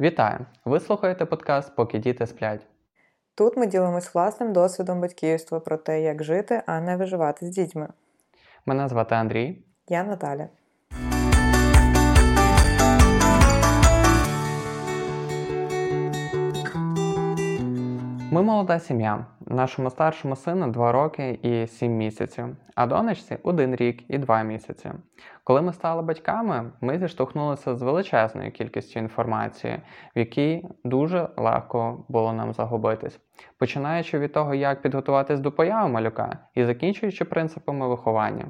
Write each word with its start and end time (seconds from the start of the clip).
Вітаю! 0.00 0.38
Ви 0.64 0.80
слухаєте 0.80 1.24
подкаст 1.26 1.76
Поки 1.76 1.98
діти 1.98 2.26
сплять. 2.26 2.66
Тут 3.34 3.56
ми 3.56 3.66
ділимось 3.66 4.14
власним 4.14 4.52
досвідом 4.52 5.00
батьківства 5.00 5.60
про 5.60 5.76
те, 5.76 6.02
як 6.02 6.24
жити, 6.24 6.62
а 6.66 6.80
не 6.80 6.96
виживати 6.96 7.46
з 7.46 7.48
дітьми. 7.48 7.88
Мене 8.66 8.88
звати 8.88 9.14
Андрій. 9.14 9.64
Я 9.88 10.04
Наталя. 10.04 10.48
Ми 18.30 18.42
молода 18.42 18.80
сім'я. 18.80 19.26
Нашому 19.52 19.90
старшому 19.90 20.36
сину 20.36 20.70
2 20.70 20.92
роки 20.92 21.38
і 21.42 21.66
7 21.66 21.92
місяців, 21.92 22.56
а 22.74 22.86
донечці 22.86 23.38
1 23.42 23.76
рік 23.76 24.04
і 24.08 24.18
2 24.18 24.42
місяці. 24.42 24.90
Коли 25.44 25.62
ми 25.62 25.72
стали 25.72 26.02
батьками, 26.02 26.72
ми 26.80 26.98
зіштовхнулися 26.98 27.74
з 27.74 27.82
величезною 27.82 28.52
кількістю 28.52 29.00
інформації, 29.00 29.82
в 30.16 30.18
якій 30.18 30.68
дуже 30.84 31.28
легко 31.36 32.04
було 32.08 32.32
нам 32.32 32.52
загубитись, 32.52 33.20
починаючи 33.58 34.18
від 34.18 34.32
того, 34.32 34.54
як 34.54 34.82
підготуватись 34.82 35.40
до 35.40 35.52
появи 35.52 35.88
малюка 35.88 36.38
і 36.54 36.64
закінчуючи 36.64 37.24
принципами 37.24 37.88
виховання. 37.88 38.44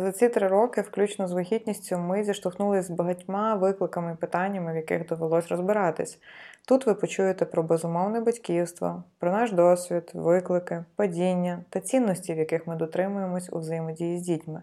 За 0.00 0.12
ці 0.12 0.28
три 0.28 0.48
роки, 0.48 0.80
включно 0.80 1.28
з 1.28 1.32
вагітністю, 1.32 1.98
ми 1.98 2.24
зіштовхнулися 2.24 2.82
з 2.82 2.90
багатьма 2.90 3.54
викликами 3.54 4.12
і 4.12 4.16
питаннями, 4.16 4.72
в 4.72 4.76
яких 4.76 5.06
довелось 5.06 5.48
розбиратись. 5.48 6.20
Тут 6.68 6.86
ви 6.86 6.94
почуєте 6.94 7.44
про 7.44 7.62
безумовне 7.62 8.20
батьківство, 8.20 9.02
про 9.18 9.32
наш 9.32 9.52
досвід, 9.52 10.10
виклики, 10.14 10.84
падіння 10.96 11.64
та 11.70 11.80
цінності, 11.80 12.34
в 12.34 12.38
яких 12.38 12.66
ми 12.66 12.76
дотримуємось 12.76 13.52
у 13.52 13.58
взаємодії 13.58 14.18
з 14.18 14.22
дітьми. 14.22 14.62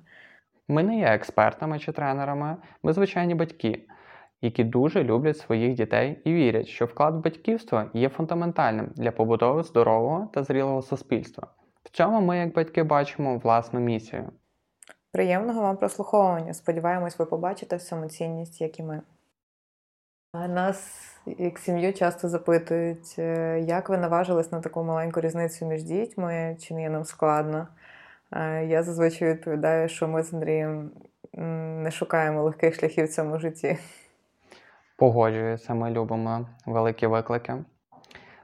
Ми 0.67 0.83
не 0.83 0.97
є 0.97 1.05
експертами 1.05 1.79
чи 1.79 1.91
тренерами, 1.91 2.57
ми 2.83 2.93
звичайні 2.93 3.35
батьки, 3.35 3.87
які 4.41 4.63
дуже 4.63 5.03
люблять 5.03 5.37
своїх 5.37 5.73
дітей 5.73 6.21
і 6.23 6.33
вірять, 6.33 6.67
що 6.67 6.85
вклад 6.85 7.15
в 7.15 7.19
батьківство 7.19 7.83
є 7.93 8.09
фундаментальним 8.09 8.91
для 8.95 9.11
побудови 9.11 9.63
здорового 9.63 10.29
та 10.33 10.43
зрілого 10.43 10.81
суспільства. 10.81 11.47
В 11.83 11.89
цьому 11.89 12.21
ми, 12.21 12.37
як 12.37 12.53
батьки, 12.53 12.83
бачимо 12.83 13.37
власну 13.37 13.79
місію. 13.79 14.31
Приємного 15.15 15.61
вам 15.61 15.77
прослуховування. 15.77 16.53
Сподіваємось, 16.53 17.19
ви 17.19 17.25
побачите 17.25 17.79
самоцінність, 17.79 18.61
як 18.61 18.79
і 18.79 18.83
ми. 18.83 19.01
Нас, 20.33 20.97
як 21.25 21.59
сім'ю, 21.59 21.93
часто 21.93 22.29
запитують, 22.29 23.15
е, 23.19 23.59
як 23.59 23.89
ви 23.89 23.97
наважились 23.97 24.51
на 24.51 24.61
таку 24.61 24.83
маленьку 24.83 25.21
різницю 25.21 25.65
між 25.65 25.83
дітьми, 25.83 26.57
чи 26.61 26.73
не 26.73 26.81
є 26.81 26.89
нам 26.89 27.03
складно. 27.03 27.67
Е, 28.31 28.65
я 28.65 28.83
зазвичай 28.83 29.33
відповідаю, 29.33 29.89
що 29.89 30.07
ми 30.07 30.23
з 30.23 30.33
Андрієм 30.33 30.91
не 31.83 31.91
шукаємо 31.91 32.43
легких 32.43 32.75
шляхів 32.75 33.05
в 33.05 33.09
цьому 33.09 33.39
житті. 33.39 33.77
Погоджуюся, 34.97 35.73
ми 35.73 35.91
любимо 35.91 36.47
великі 36.65 37.07
виклики. 37.07 37.53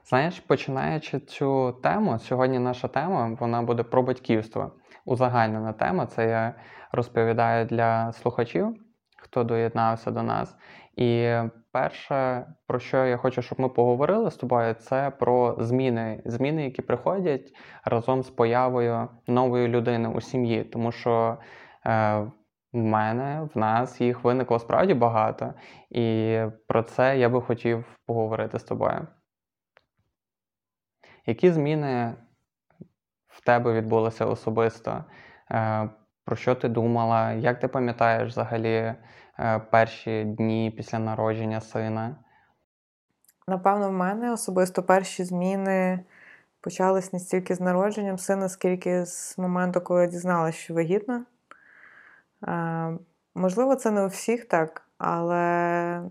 Знаєш, 0.08 0.40
починаючи 0.40 1.20
цю 1.20 1.72
тему, 1.72 2.18
сьогодні 2.18 2.58
наша 2.58 2.88
тема 2.88 3.36
вона 3.40 3.62
буде 3.62 3.82
про 3.82 4.02
батьківство. 4.02 4.72
Узагальнена 5.04 5.72
тема. 5.72 6.06
Це 6.06 6.28
я 6.28 6.54
розповідаю 6.92 7.66
для 7.66 8.12
слухачів, 8.12 8.76
хто 9.18 9.44
доєднався 9.44 10.10
до 10.10 10.22
нас. 10.22 10.56
І 10.96 11.34
перше, 11.72 12.46
про 12.66 12.78
що 12.78 13.06
я 13.06 13.16
хочу, 13.16 13.42
щоб 13.42 13.60
ми 13.60 13.68
поговорили 13.68 14.30
з 14.30 14.36
тобою, 14.36 14.74
це 14.74 15.10
про 15.10 15.56
зміни, 15.58 16.22
зміни, 16.24 16.64
які 16.64 16.82
приходять 16.82 17.52
разом 17.84 18.22
з 18.22 18.30
появою 18.30 19.08
нової 19.26 19.68
людини 19.68 20.08
у 20.08 20.20
сім'ї. 20.20 20.64
Тому 20.64 20.92
що 20.92 21.38
е, 21.86 22.18
в 22.72 22.78
мене, 22.78 23.48
в 23.54 23.58
нас 23.58 24.00
їх 24.00 24.24
виникло 24.24 24.58
справді 24.58 24.94
багато, 24.94 25.54
і 25.90 26.38
про 26.68 26.82
це 26.82 27.18
я 27.18 27.28
би 27.28 27.42
хотів 27.42 27.84
поговорити 28.06 28.58
з 28.58 28.64
тобою. 28.64 29.06
Які 31.26 31.50
зміни 31.50 32.14
тебе 33.44 33.72
відбулося 33.72 34.26
особисто? 34.26 35.04
Е, 35.50 35.88
про 36.24 36.36
що 36.36 36.54
ти 36.54 36.68
думала? 36.68 37.32
Як 37.32 37.60
ти 37.60 37.68
пам'ятаєш 37.68 38.32
взагалі 38.32 38.94
е, 39.38 39.58
перші 39.70 40.24
дні 40.24 40.74
після 40.76 40.98
народження 40.98 41.60
сина? 41.60 42.16
Напевно, 43.48 43.88
в 43.88 43.92
мене 43.92 44.32
особисто 44.32 44.82
перші 44.82 45.24
зміни 45.24 46.00
почались 46.60 47.12
не 47.12 47.18
стільки 47.18 47.54
з 47.54 47.60
народженням 47.60 48.18
сина, 48.18 48.48
скільки 48.48 49.06
з 49.06 49.38
моменту, 49.38 49.80
коли 49.80 50.00
я 50.00 50.06
дізналася, 50.06 50.58
що 50.58 50.74
вагітна. 50.74 51.24
Е, 52.48 52.98
можливо, 53.34 53.76
це 53.76 53.90
не 53.90 54.04
у 54.04 54.06
всіх 54.06 54.44
так, 54.44 54.82
але 54.98 56.02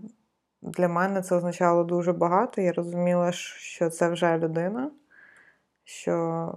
для 0.62 0.88
мене 0.88 1.22
це 1.22 1.36
означало 1.36 1.84
дуже 1.84 2.12
багато. 2.12 2.60
Я 2.60 2.72
розуміла, 2.72 3.32
що 3.32 3.90
це 3.90 4.08
вже 4.08 4.38
людина, 4.38 4.90
що 5.84 6.54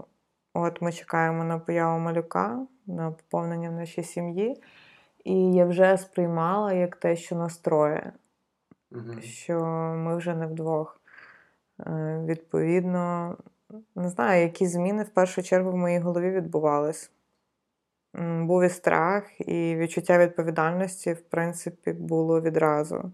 от 0.55 0.81
ми 0.81 0.91
чекаємо 0.91 1.43
на 1.43 1.59
появу 1.59 1.99
малюка, 1.99 2.67
на 2.87 3.11
поповнення 3.11 3.69
в 3.69 3.73
нашій 3.73 4.03
сім'ї. 4.03 4.61
І 5.23 5.53
я 5.53 5.65
вже 5.65 5.97
сприймала 5.97 6.73
як 6.73 6.95
те, 6.95 7.15
що 7.15 7.35
настроє, 7.35 8.13
угу. 8.91 9.21
що 9.21 9.59
ми 9.97 10.17
вже 10.17 10.35
не 10.35 10.47
вдвох. 10.47 11.01
Е, 11.79 12.23
відповідно, 12.25 13.37
не 13.95 14.09
знаю, 14.09 14.41
які 14.41 14.67
зміни 14.67 15.03
в 15.03 15.09
першу 15.09 15.43
чергу 15.43 15.71
в 15.71 15.77
моїй 15.77 15.99
голові 15.99 16.31
відбувались. 16.31 17.11
Був 18.41 18.63
і 18.63 18.69
страх, 18.69 19.41
і 19.41 19.75
відчуття 19.75 20.17
відповідальності, 20.17 21.13
в 21.13 21.21
принципі, 21.21 21.93
було 21.93 22.41
відразу. 22.41 23.11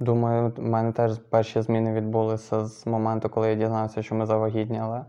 Думаю, 0.00 0.52
в 0.56 0.62
мене 0.62 0.92
теж 0.92 1.18
перші 1.18 1.62
зміни 1.62 1.92
відбулися 1.92 2.66
з 2.66 2.86
моменту, 2.86 3.28
коли 3.28 3.48
я 3.48 3.54
дізнався, 3.54 4.02
що 4.02 4.14
ми 4.14 4.26
завагітніли. 4.26 5.04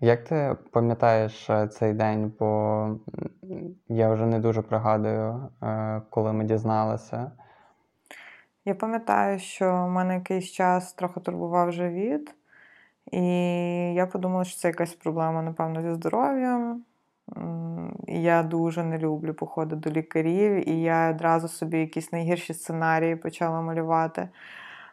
Як 0.00 0.24
ти 0.24 0.56
пам'ятаєш 0.70 1.50
е, 1.50 1.68
цей 1.68 1.92
день? 1.92 2.32
Бо 2.38 2.88
я 3.88 4.12
вже 4.12 4.26
не 4.26 4.38
дуже 4.38 4.62
пригадую, 4.62 5.48
е, 5.62 6.02
коли 6.10 6.32
ми 6.32 6.44
дізналися. 6.44 7.32
Я 8.64 8.74
пам'ятаю, 8.74 9.38
що 9.38 9.84
в 9.86 9.90
мене 9.90 10.14
якийсь 10.14 10.50
час 10.50 10.92
трохи 10.92 11.20
турбував 11.20 11.72
живіт, 11.72 12.34
і 13.12 13.24
я 13.94 14.06
подумала, 14.06 14.44
що 14.44 14.58
це 14.58 14.68
якась 14.68 14.94
проблема, 14.94 15.42
напевно, 15.42 15.82
зі 15.82 15.94
здоров'ям. 15.94 16.84
Я 18.08 18.42
дуже 18.42 18.84
не 18.84 18.98
люблю 18.98 19.34
походи 19.34 19.76
до 19.76 19.90
лікарів, 19.90 20.68
і 20.68 20.82
я 20.82 21.10
одразу 21.10 21.48
собі 21.48 21.78
якісь 21.78 22.12
найгірші 22.12 22.54
сценарії 22.54 23.16
почала 23.16 23.60
малювати. 23.60 24.28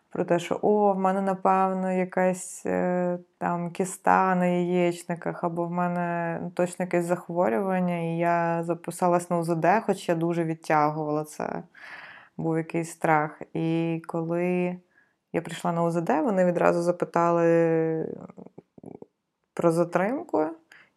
Про 0.09 0.25
те, 0.25 0.39
що 0.39 0.59
о, 0.61 0.93
в 0.93 0.99
мене, 0.99 1.21
напевно, 1.21 1.91
якась 1.91 2.65
е, 2.65 3.19
там 3.37 3.71
кіста 3.71 4.35
на 4.35 4.45
яєчниках, 4.45 5.43
або 5.43 5.65
в 5.65 5.71
мене 5.71 6.39
точно 6.55 6.85
якесь 6.85 7.05
захворювання, 7.05 7.97
і 7.97 8.17
я 8.17 8.63
записалась 8.63 9.29
на 9.29 9.37
УЗД, 9.37 9.65
хоч 9.85 10.09
я 10.09 10.15
дуже 10.15 10.43
відтягувала 10.43 11.23
це. 11.23 11.63
Був 12.37 12.57
якийсь 12.57 12.91
страх. 12.91 13.41
І 13.53 14.01
коли 14.07 14.77
я 15.33 15.41
прийшла 15.41 15.71
на 15.71 15.83
УЗД, 15.83 16.09
вони 16.09 16.45
відразу 16.45 16.81
запитали 16.81 18.15
про 19.53 19.71
затримку 19.71 20.45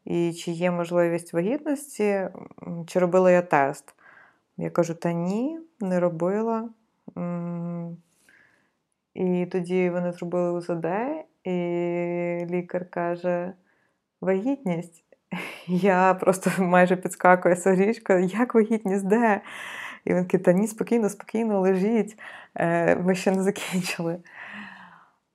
і 0.04 0.32
чи 0.32 0.50
є 0.50 0.70
можливість 0.70 1.32
вагітності, 1.32 2.28
чи 2.86 2.98
робила 2.98 3.30
я 3.30 3.42
тест. 3.42 3.94
Я 4.56 4.70
кажу: 4.70 4.94
та 4.94 5.12
ні, 5.12 5.58
не 5.80 6.00
робила. 6.00 6.68
І 9.14 9.46
тоді 9.46 9.90
вони 9.90 10.12
зробили 10.12 10.52
УЗД, 10.52 10.86
і 11.44 11.50
лікар 12.50 12.90
каже: 12.90 13.52
вагітність. 14.20 15.04
Я 15.66 16.14
просто 16.14 16.50
майже 16.62 16.96
підскакую 16.96 17.56
Сорічка, 17.56 18.18
як 18.18 18.54
вагітність 18.54 19.06
де? 19.06 19.40
І 20.04 20.14
він 20.14 20.24
каже, 20.26 20.44
та 20.44 20.52
ні, 20.52 20.66
спокійно, 20.66 21.08
спокійно, 21.08 21.60
лежіть, 21.60 22.18
е, 22.54 22.96
ми 22.96 23.14
ще 23.14 23.30
не 23.30 23.42
закінчили. 23.42 24.18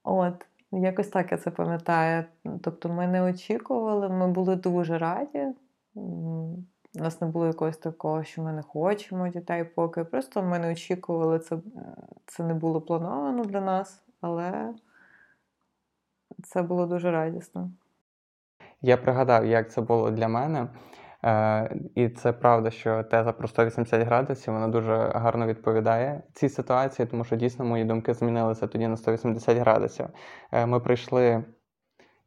От. 0.03 0.46
Якось 0.71 1.07
так 1.07 1.31
я 1.31 1.37
це 1.37 1.51
пам'ятаю. 1.51 2.25
Тобто 2.61 2.89
ми 2.89 3.07
не 3.07 3.21
очікували, 3.21 4.09
ми 4.09 4.27
були 4.27 4.55
дуже 4.55 4.97
раді. 4.97 5.47
У 5.95 6.99
нас 6.99 7.21
не 7.21 7.27
було 7.27 7.47
якогось 7.47 7.77
такого, 7.77 8.23
що 8.23 8.41
ми 8.41 8.53
не 8.53 8.61
хочемо 8.61 9.27
дітей 9.27 9.63
поки. 9.63 10.03
Просто 10.03 10.43
ми 10.43 10.59
не 10.59 10.71
очікували, 10.71 11.39
це 11.39 11.57
це 12.25 12.43
не 12.43 12.53
було 12.53 12.81
плановано 12.81 13.43
для 13.43 13.61
нас, 13.61 14.03
але 14.21 14.73
це 16.43 16.61
було 16.61 16.85
дуже 16.85 17.11
радісно. 17.11 17.71
Я 18.81 18.97
пригадав, 18.97 19.45
як 19.45 19.71
це 19.71 19.81
було 19.81 20.11
для 20.11 20.27
мене. 20.27 20.67
Е, 21.25 21.75
І 21.95 22.09
це 22.09 22.31
правда, 22.31 22.71
що 22.71 23.03
теза 23.03 23.31
про 23.31 23.47
180 23.47 24.01
градусів 24.01 24.53
вона 24.53 24.67
дуже 24.67 25.11
гарно 25.15 25.47
відповідає 25.47 26.23
цій 26.33 26.49
ситуації, 26.49 27.05
тому 27.05 27.23
що 27.23 27.35
дійсно 27.35 27.65
мої 27.65 27.85
думки 27.85 28.13
змінилися 28.13 28.67
тоді 28.67 28.87
на 28.87 28.97
180 28.97 29.57
градусів. 29.57 30.05
Е, 30.51 30.65
Ми 30.65 30.79
прийшли. 30.79 31.43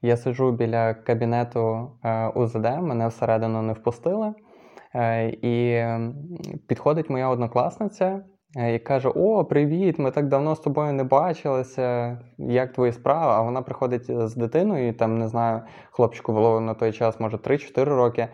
Я 0.02 0.16
сиджу 0.16 0.52
біля 0.52 0.94
кабінету 0.94 1.90
е, 2.04 2.28
УЗД, 2.28 2.64
мене 2.64 3.08
всередину 3.08 3.62
не 3.62 3.72
впустили. 3.72 4.34
І 5.42 5.84
підходить 6.68 7.10
моя 7.10 7.28
однокласниця 7.28 8.24
і 8.74 8.78
каже: 8.78 9.08
О, 9.14 9.44
привіт! 9.44 9.98
Ми 9.98 10.10
так 10.10 10.28
давно 10.28 10.54
з 10.54 10.60
тобою 10.60 10.92
не 10.92 11.04
бачилися. 11.04 12.18
Як 12.38 12.72
твої 12.72 12.92
справи? 12.92 13.32
А 13.32 13.42
вона 13.42 13.62
приходить 13.62 14.04
з 14.28 14.34
дитиною, 14.36 14.94
там 14.94 15.18
не 15.18 15.28
знаю, 15.28 15.62
хлопчику 15.90 16.32
було 16.32 16.60
на 16.60 16.74
той 16.74 16.92
час, 16.92 17.20
може, 17.20 17.36
3-4 17.36 17.84
роки. 17.84 18.28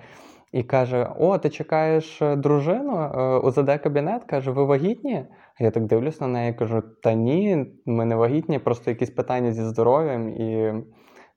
І 0.56 0.62
каже: 0.62 1.08
О, 1.18 1.38
ти 1.38 1.50
чекаєш 1.50 2.22
е, 2.22 2.36
дружину? 2.36 2.96
Е, 2.96 3.38
УЗД 3.38 3.78
кабінет 3.82 4.24
каже, 4.24 4.50
ви 4.50 4.64
вагітні? 4.64 5.24
Я 5.58 5.70
так 5.70 5.86
дивлюсь 5.86 6.20
на 6.20 6.26
неї, 6.26 6.54
кажу: 6.54 6.82
Та 7.02 7.14
ні, 7.14 7.66
ми 7.86 8.04
не 8.04 8.16
вагітні, 8.16 8.58
просто 8.58 8.90
якісь 8.90 9.10
питання 9.10 9.52
зі 9.52 9.62
здоров'ям 9.62 10.28
і 10.28 10.74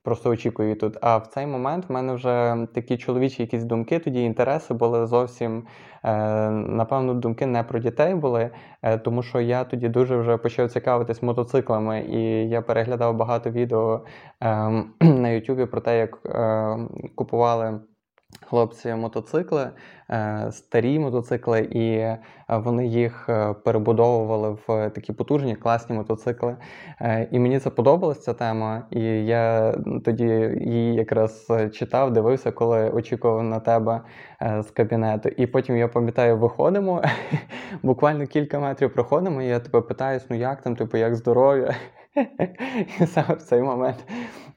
просто 0.02 0.30
очікую 0.30 0.76
тут. 0.76 0.96
А 1.00 1.16
в 1.16 1.26
цей 1.26 1.46
момент 1.46 1.88
в 1.88 1.92
мене 1.92 2.12
вже 2.12 2.66
такі 2.74 2.96
чоловічі 2.96 3.42
якісь 3.42 3.64
думки, 3.64 3.98
тоді 3.98 4.22
інтереси 4.22 4.74
були 4.74 5.06
зовсім, 5.06 5.66
е, 6.04 6.50
напевно, 6.50 7.14
думки 7.14 7.46
не 7.46 7.62
про 7.62 7.78
дітей 7.78 8.14
були, 8.14 8.50
тому 9.04 9.22
що 9.22 9.40
я 9.40 9.64
тоді 9.64 9.88
дуже 9.88 10.16
вже 10.16 10.36
почав 10.36 10.70
цікавитись 10.70 11.22
мотоциклами, 11.22 12.00
і 12.00 12.48
я 12.48 12.62
переглядав 12.62 13.16
багато 13.16 13.50
відео 13.50 14.04
е, 14.42 14.70
на 15.00 15.28
Ютубі 15.28 15.66
про 15.66 15.80
те, 15.80 15.98
як 15.98 16.18
е, 16.26 16.76
купували. 17.14 17.80
Хлопці 18.50 18.94
мотоцикли, 18.94 19.70
е, 20.10 20.48
старі 20.52 20.98
мотоцикли, 20.98 21.60
і 21.60 21.90
е, 21.90 22.18
вони 22.48 22.86
їх 22.86 23.28
е, 23.28 23.54
перебудовували 23.64 24.56
в 24.66 24.90
такі 24.90 25.12
потужні, 25.12 25.56
класні 25.56 25.96
мотоцикли. 25.96 26.56
І 27.30 27.38
мені 27.38 27.58
це 27.58 27.70
подобалася 27.70 28.20
ця 28.20 28.34
тема. 28.34 28.86
І 28.90 29.00
я 29.26 29.74
тоді 30.04 30.24
її 30.60 30.94
якраз 30.94 31.52
читав, 31.72 32.12
дивився, 32.12 32.52
коли 32.52 32.90
очікував 32.90 33.42
на 33.42 33.60
тебе 33.60 34.00
з 34.40 34.70
кабінету. 34.70 35.28
І 35.28 35.46
потім 35.46 35.76
я 35.76 35.88
пам'ятаю, 35.88 36.36
виходимо, 36.36 37.02
буквально 37.82 38.26
кілька 38.26 38.60
метрів 38.60 38.94
проходимо, 38.94 39.42
і 39.42 39.46
я 39.46 39.60
тебе 39.60 39.80
питаюсь, 39.80 40.26
ну 40.30 40.36
як 40.36 40.62
там, 40.62 40.76
типу, 40.76 40.96
як 40.96 41.16
здоров'я? 41.16 41.74
І 43.00 43.06
саме 43.06 43.34
в 43.34 43.42
цей 43.42 43.62
момент 43.62 43.96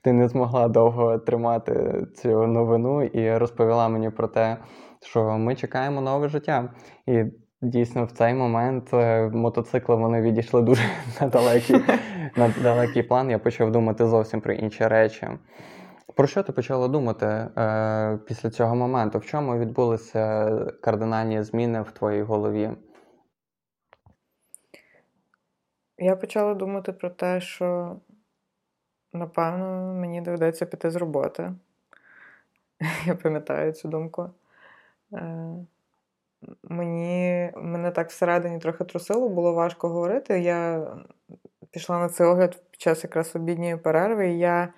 ти 0.04 0.14
не 0.14 0.28
змогла 0.28 0.68
довго 0.68 1.18
тримати 1.18 2.06
цю 2.16 2.48
новину 2.48 3.04
і 3.04 3.38
розповіла 3.38 3.90
мені 3.90 4.10
про 4.10 4.28
те, 4.28 4.58
що 5.02 5.38
ми 5.38 5.56
чекаємо 5.56 6.02
нове 6.02 6.28
життя. 6.28 6.74
І 7.08 7.24
дійсно 7.62 8.06
в 8.06 8.12
цей 8.12 8.34
момент 8.34 8.94
е, 8.94 9.30
мотоцикли 9.30 9.96
вони 9.96 10.22
відійшли 10.22 10.62
дуже 10.62 10.84
на 11.22 11.28
далекий, 11.28 11.76
на 12.38 12.54
далекий 12.64 13.04
план. 13.04 13.30
Я 13.30 13.40
почав 13.40 13.72
думати 13.72 14.08
зовсім 14.08 14.42
про 14.42 14.54
інші 14.54 14.88
речі. 14.88 15.28
Про 16.16 16.28
що 16.28 16.44
ти 16.44 16.52
почала 16.52 16.88
думати 16.88 17.26
е, 17.26 18.20
після 18.28 18.50
цього 18.50 18.76
моменту? 18.76 19.20
В 19.20 19.26
чому 19.26 19.58
відбулися 19.58 20.50
кардинальні 20.82 21.44
зміни 21.44 21.82
в 21.82 21.92
твоїй 21.92 22.22
голові? 22.22 22.70
Я 25.98 26.16
почала 26.16 26.54
думати 26.54 26.94
про 26.94 27.10
те, 27.10 27.42
що 27.42 27.96
напевно 29.14 29.94
мені 29.94 30.22
доведеться 30.22 30.66
піти 30.66 30.92
з 30.92 30.96
роботи. 30.96 31.52
Я 33.06 33.16
пам'ятаю 33.16 33.72
цю 33.72 33.88
думку. 33.88 34.30
Е, 35.14 35.56
мені 36.64 37.52
мене 37.56 37.92
так 37.92 38.10
всередині 38.10 38.60
трохи 38.60 38.84
трусило, 38.84 39.30
було 39.30 39.54
важко 39.54 39.90
говорити. 39.90 40.40
Я 40.40 40.88
пішла 41.72 42.00
на 42.00 42.10
цей 42.10 42.28
огляд 42.28 42.64
під 42.72 42.82
час 42.82 43.04
якраз 43.04 43.36
обідньої 43.36 43.78
перерви, 43.78 44.30
і 44.30 44.40
я 44.40 44.74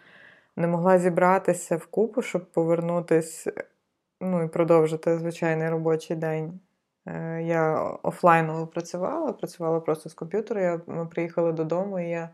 не 0.56 0.68
могла 0.68 1.00
зібратися 1.00 1.78
в 1.78 1.86
купу, 1.86 2.22
щоб 2.22 2.52
повернутися 2.52 3.54
ну, 4.22 4.44
і 4.44 4.48
продовжити 4.48 5.18
звичайний 5.18 5.70
робочий 5.70 6.16
день. 6.16 6.60
Е, 7.08 7.42
я 7.44 7.80
офлайново 8.04 8.68
працювала, 8.68 9.34
працювала 9.34 9.80
просто 9.80 10.10
з 10.10 10.14
комп'ютера. 10.14 10.62
Я, 10.62 10.82
Ми 10.88 11.06
приїхали 11.06 11.52
додому, 11.52 12.00
і 12.00 12.10
я 12.10 12.30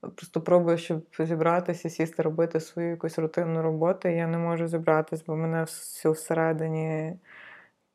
просто 0.00 0.40
пробую, 0.40 0.78
щоб 0.78 1.02
зібратися, 1.18 1.90
сісти, 1.90 2.22
робити 2.22 2.60
свою 2.60 2.90
якусь 2.90 3.18
рутинну 3.18 3.62
роботу. 3.62 4.08
І 4.08 4.14
я 4.14 4.26
не 4.26 4.38
можу 4.38 4.68
зібратися, 4.68 5.22
бо 5.26 5.36
мене 5.36 5.64
все 5.64 6.10
всередині 6.10 7.16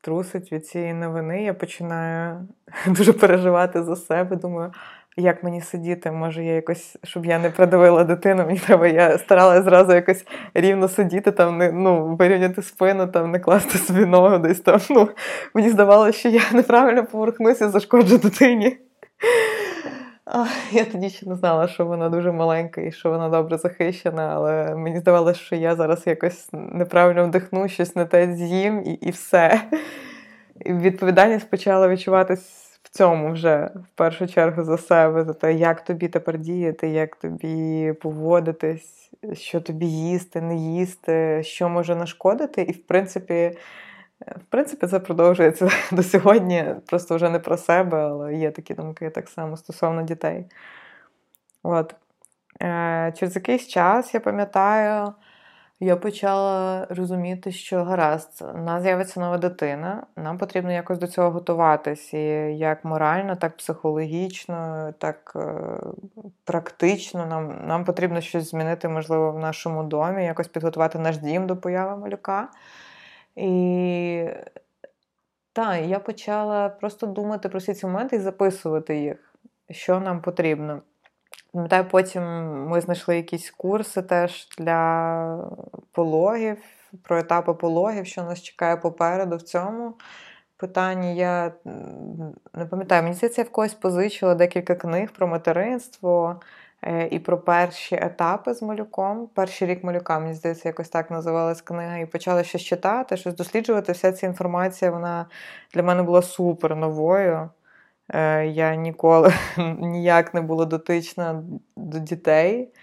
трусить 0.02 0.52
від 0.52 0.68
цієї 0.68 0.94
новини. 0.94 1.44
Я 1.44 1.54
починаю 1.54 2.48
дуже 2.88 3.14
переживати 3.14 3.84
за 3.84 3.96
себе. 3.96 4.36
Думаю, 4.36 4.72
як 5.18 5.44
мені 5.44 5.62
сидіти, 5.62 6.12
може, 6.12 6.44
я 6.44 6.54
якось, 6.54 6.98
щоб 7.04 7.26
я 7.26 7.40
не 7.40 7.50
придавила 7.50 8.04
дитину, 8.04 8.46
мені 8.46 8.60
треба, 8.60 8.88
я 8.88 9.18
старалася 9.18 9.64
зразу 9.64 9.94
якось 9.94 10.26
рівно 10.54 10.88
сидіти, 10.88 11.32
там, 11.32 11.58
не, 11.58 11.72
ну, 11.72 12.16
вирівняти 12.16 12.62
спину, 12.62 13.08
там, 13.08 13.32
не 13.32 13.40
класти 13.40 13.78
собі 13.78 14.06
ногу 14.06 14.38
десь 14.38 14.60
там. 14.60 14.80
Ну, 14.90 15.10
Мені 15.54 15.70
здавалося, 15.70 16.20
що 16.20 16.30
я 16.30 16.42
неправильно 16.54 17.06
поверхнуся, 17.06 17.70
зашкоджу 17.70 18.18
дитині. 18.18 18.78
Я 20.72 20.86
тоді 20.86 21.10
ще 21.10 21.30
не 21.30 21.36
знала, 21.36 21.68
що 21.68 21.86
вона 21.86 22.10
дуже 22.10 22.32
маленька 22.32 22.82
і 22.82 22.92
що 22.92 23.10
вона 23.10 23.30
добре 23.30 23.58
захищена, 23.58 24.32
але 24.36 24.76
мені 24.76 25.00
здавалося, 25.00 25.40
що 25.40 25.56
я 25.56 25.76
зараз 25.76 26.08
якось 26.08 26.50
неправильно 26.52 27.26
вдихну, 27.26 27.68
щось 27.68 27.96
не 27.96 28.06
те 28.06 28.36
з'їм 28.36 28.84
і 28.86 28.94
і 28.94 29.12
все. 29.12 29.62
І 30.66 30.74
Відповідальність 30.74 31.50
почала 31.50 31.88
відчуватись 31.88 32.80
в 32.84 32.90
цьому 32.90 33.32
вже 33.32 33.72
в 33.76 33.88
першу 33.96 34.28
чергу 34.28 34.64
за 34.64 34.78
себе, 34.78 35.24
за 35.24 35.34
те, 35.34 35.54
як 35.54 35.84
тобі 35.84 36.08
тепер 36.08 36.38
діяти, 36.38 36.88
як 36.88 37.16
тобі 37.16 37.94
поводитись, 38.02 39.12
що 39.34 39.62
тобі 39.62 39.86
їсти, 39.86 40.42
не 40.42 40.56
їсти, 40.56 41.44
що 41.44 41.70
може 41.70 41.96
нашкодити. 41.96 42.62
І, 42.62 42.72
в 42.72 42.88
принципі, 42.88 43.58
в 44.22 44.46
принципі, 44.50 44.88
це 44.88 45.00
продовжується 45.00 45.70
до 45.92 46.04
сьогодні. 46.04 46.76
Просто 46.86 47.16
вже 47.16 47.30
не 47.30 47.40
про 47.40 47.58
себе, 47.58 47.98
але 47.98 48.36
є 48.36 48.52
такі 48.52 48.74
думки 48.74 49.10
так 49.10 49.30
само 49.30 49.58
стосовно 49.58 50.04
дітей. 50.04 50.46
От. 51.64 51.96
Е, 52.62 53.14
через 53.18 53.36
якийсь 53.36 53.68
час 53.68 54.14
я 54.14 54.20
пам'ятаю 54.20 55.14
я 55.80 55.96
почала 55.96 56.86
розуміти, 56.90 57.52
що 57.52 57.84
гаразд, 57.84 58.46
у 58.56 58.58
нас 58.58 58.84
з'явиться 58.84 59.20
нова 59.20 59.38
дитина, 59.38 60.04
нам 60.16 60.38
потрібно 60.38 60.72
якось 60.72 61.00
до 61.00 61.08
цього 61.08 61.32
готуватися, 61.32 62.18
як 62.48 62.86
морально, 62.86 63.36
так 63.36 63.58
психологічно, 63.58 64.94
так 64.98 65.34
е, 65.36 65.52
практично. 66.44 67.26
Нам 67.26 67.68
нам 67.68 67.86
потрібно 67.86 68.22
щось 68.22 68.52
змінити, 68.52 68.88
можливо, 68.88 69.32
в 69.32 69.40
нашому 69.40 69.84
домі, 69.84 70.26
якось 70.26 70.48
підготувати 70.48 71.00
наш 71.00 71.18
дім 71.18 71.48
до 71.48 71.58
появи 71.58 71.98
малюка. 71.98 72.50
І 73.36 74.30
так, 75.54 75.86
я 75.86 76.00
почала 76.00 76.70
просто 76.70 77.08
думати 77.08 77.50
про 77.50 77.60
всі 77.60 77.74
ці 77.74 77.86
моменти 77.86 78.16
і 78.16 78.20
записувати 78.20 78.98
їх, 78.98 79.36
що 79.70 80.00
нам 80.00 80.22
потрібно. 80.22 80.82
Пам'ятаю, 81.54 81.86
потім 81.92 82.24
ми 82.68 82.82
знайшли 82.82 83.16
якісь 83.16 83.52
курси 83.52 84.02
теж 84.02 84.48
для 84.58 85.50
пологів, 85.92 86.58
про 87.04 87.20
етапи 87.20 87.54
пологів, 87.54 88.06
що 88.06 88.24
нас 88.24 88.42
чекає 88.42 88.78
попереду 88.78 89.38
в 89.38 89.42
цьому 89.42 89.94
питанні. 90.58 91.16
Я 91.16 91.52
не 92.54 92.66
пам'ятаю, 92.66 93.04
мені 93.04 93.16
здається, 93.16 93.42
я 93.42 93.46
в 93.46 93.52
когось 93.52 93.74
позичила 93.74 94.36
декілька 94.36 94.76
книг 94.76 95.12
про 95.12 95.28
материнство 95.28 96.42
і 97.10 97.20
про 97.20 97.38
перші 97.38 97.96
етапи 97.96 98.54
з 98.54 98.62
малюком. 98.62 99.30
Перший 99.34 99.68
рік 99.68 99.84
малюка, 99.84 100.20
мені 100.20 100.34
здається, 100.34 100.70
якось 100.70 100.90
так 100.90 101.12
називалась 101.12 101.62
книга. 101.62 101.98
І 101.98 102.06
почала 102.06 102.44
щось 102.44 102.62
читати, 102.62 103.18
щось 103.18 103.36
досліджувати. 103.36 103.92
Вся 103.92 104.12
ця 104.12 104.28
інформація 104.28 104.92
вона 104.92 105.26
для 105.74 105.84
мене 105.84 106.04
була 106.04 106.22
супер 106.22 106.76
новою. 106.76 107.50
Е, 108.10 108.48
я 108.48 108.76
ніколи 108.76 109.34
ніяк 109.80 110.34
не 110.34 110.42
була 110.42 110.66
дотична 110.66 111.44
до 111.78 112.00
дітей, 112.00 112.74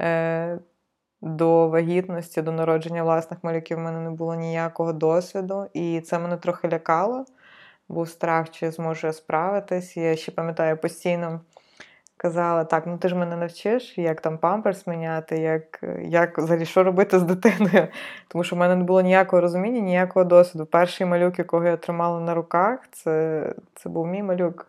е, 0.00 0.58
до 1.20 1.68
вагітності, 1.68 2.42
до 2.42 2.52
народження 2.52 3.02
власних 3.02 3.44
малюків 3.44 3.78
в 3.78 3.80
мене 3.80 4.00
не 4.00 4.10
було 4.10 4.34
ніякого 4.34 4.92
досвіду, 4.92 5.66
і 5.74 6.00
це 6.00 6.18
мене 6.18 6.36
трохи 6.36 6.68
лякало. 6.68 7.24
Був 7.88 8.08
страх, 8.08 8.50
чи 8.50 8.70
зможу 8.70 9.06
я 9.06 9.12
справитись. 9.12 9.96
Я 9.96 10.16
ще 10.16 10.32
пам'ятаю 10.32 10.76
постійно 10.76 11.40
казала: 12.20 12.64
так, 12.64 12.86
ну 12.86 12.98
ти 12.98 13.08
ж 13.08 13.14
мене 13.14 13.36
навчиш, 13.36 13.98
як 13.98 14.20
там 14.20 14.38
памперс 14.38 14.86
міняти, 14.86 15.38
як 15.38 15.84
як 16.02 16.38
взагалі 16.38 16.64
що 16.64 16.82
робити 16.84 17.18
з 17.18 17.22
дитиною. 17.22 17.88
Тому 18.28 18.44
що 18.44 18.56
в 18.56 18.58
мене 18.58 18.76
не 18.76 18.84
було 18.84 19.00
ніякого 19.00 19.42
розуміння, 19.42 19.80
ніякого 19.80 20.24
досвіду. 20.24 20.66
Перший 20.66 21.06
малюк, 21.06 21.38
якого 21.38 21.64
я 21.64 21.76
тримала 21.76 22.20
на 22.20 22.34
руках, 22.34 22.80
це, 22.92 23.44
це 23.74 23.88
був 23.88 24.06
мій 24.06 24.22
малюк. 24.22 24.66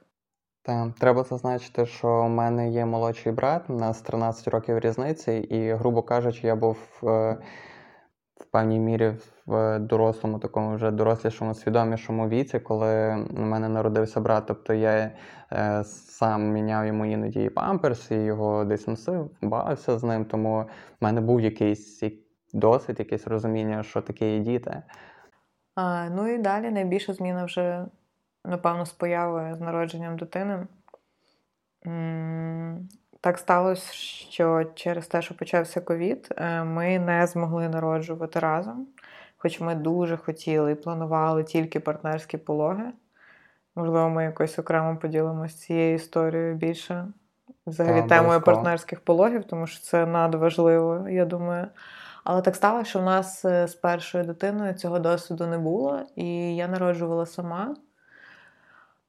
Так, 0.64 0.88
треба 1.00 1.24
зазначити, 1.24 1.86
що 1.86 2.08
у 2.08 2.30
мене 2.30 2.70
є 2.70 2.86
молодший 2.86 3.32
брат, 3.32 3.62
у 3.68 3.74
нас 3.74 4.02
13 4.02 4.48
років 4.48 4.80
різниці, 4.80 5.32
і, 5.32 5.74
грубо 5.74 6.02
кажучи, 6.02 6.48
я 6.48 6.56
був 6.56 6.78
е, 7.04 7.38
в 8.42 8.46
певній 8.46 8.80
мірі 8.80 9.14
в 9.46 9.80
дорослому, 9.80 10.40
такому 10.40 10.76
вже 10.76 10.92
дорослішому, 10.92 11.54
свідомішому 11.54 12.30
віці, 12.30 12.60
коли 12.60 13.16
у 13.38 13.42
мене 13.42 13.70
народився 13.70 14.20
брат. 14.20 14.44
Тобто 14.48 14.74
я 14.74 15.12
е, 15.52 15.84
сам 15.84 16.52
міняв 16.52 16.86
йому 16.86 17.06
іноді 17.06 17.44
і 17.44 17.50
памперс, 17.50 18.12
і 18.12 18.16
його 18.16 18.66
десь 18.66 18.88
носив, 18.88 19.32
бавився 19.42 19.98
з 20.00 20.04
ним. 20.04 20.26
Тому 20.26 20.62
в 21.02 21.04
мене 21.04 21.22
був 21.22 21.42
якийсь 21.42 22.04
досвід, 22.54 22.96
якесь 23.00 23.28
розуміння, 23.28 23.84
що 23.84 24.02
таке 24.02 24.34
є 24.34 24.40
діти. 24.40 24.82
А, 25.76 26.10
Ну 26.10 26.28
і 26.28 26.38
далі 26.38 26.72
найбільша 26.72 27.14
зміна 27.14 27.46
вже 27.46 27.86
напевно, 28.46 28.86
з 28.86 28.94
появи 28.94 29.56
з 29.56 29.60
народженням 29.60 30.18
дитини. 30.18 30.68
Так 33.22 33.38
сталося, 33.38 33.94
що 33.94 34.64
через 34.76 35.08
те, 35.08 35.22
що 35.22 35.38
почався 35.38 35.82
ковід, 35.82 36.30
е, 36.38 36.64
ми 36.64 37.00
не 37.00 37.28
змогли 37.28 37.70
народжувати 37.70 38.40
разом, 38.40 38.88
хоч 39.38 39.60
ми 39.60 39.76
дуже 39.76 40.18
хотіли 40.18 40.72
і 40.72 40.76
планували 40.76 41.44
тільки 41.44 41.80
партнерські 41.80 42.38
пологи. 42.38 42.84
Можливо, 43.76 44.10
ми 44.10 44.24
якось 44.24 44.60
окремо 44.60 44.98
поділимося 44.98 45.58
цією 45.58 45.96
історією 45.96 46.56
більше. 46.56 47.08
Взагалі, 47.68 48.08
темою 48.08 48.42
партнерських 48.42 49.00
пологів, 49.00 49.44
тому 49.44 49.68
що 49.68 49.82
це 49.82 50.06
надважливо, 50.06 51.10
я 51.10 51.26
думаю. 51.26 51.68
Але 52.24 52.42
так 52.42 52.56
сталося, 52.56 52.90
що 52.90 53.00
в 53.00 53.04
нас 53.04 53.46
е, 53.46 53.68
з 53.68 53.76
першою 53.76 54.24
дитиною 54.24 54.74
цього 54.74 55.00
досвіду 55.00 55.48
не 55.48 55.58
було, 55.58 56.00
і 56.16 56.56
я 56.56 56.68
народжувала 56.68 57.26
сама. 57.26 57.76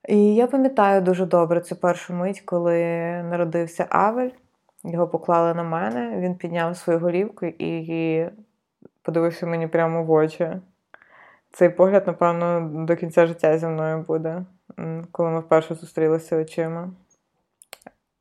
І 0.08 0.34
я 0.34 0.46
пам'ятаю 0.46 1.00
дуже 1.02 1.26
добре 1.26 1.60
цю 1.60 1.76
першу 1.76 2.14
мить, 2.14 2.40
коли 2.40 2.78
народився 3.22 3.86
Авель, 3.90 4.30
його 4.84 5.08
поклали 5.08 5.54
на 5.54 5.62
мене, 5.62 6.20
він 6.20 6.34
підняв 6.34 6.76
свою 6.76 6.98
голівку 6.98 7.46
і 7.46 8.26
подивився 9.02 9.46
мені 9.46 9.66
прямо 9.66 10.04
в 10.04 10.10
очі. 10.10 10.50
Цей 11.52 11.68
погляд, 11.68 12.06
напевно, 12.06 12.70
до 12.86 12.96
кінця 12.96 13.26
життя 13.26 13.58
зі 13.58 13.66
мною 13.66 14.04
буде, 14.08 14.44
коли 15.10 15.30
ми 15.30 15.40
вперше 15.40 15.74
зустрілися 15.74 16.36
очима. 16.36 16.90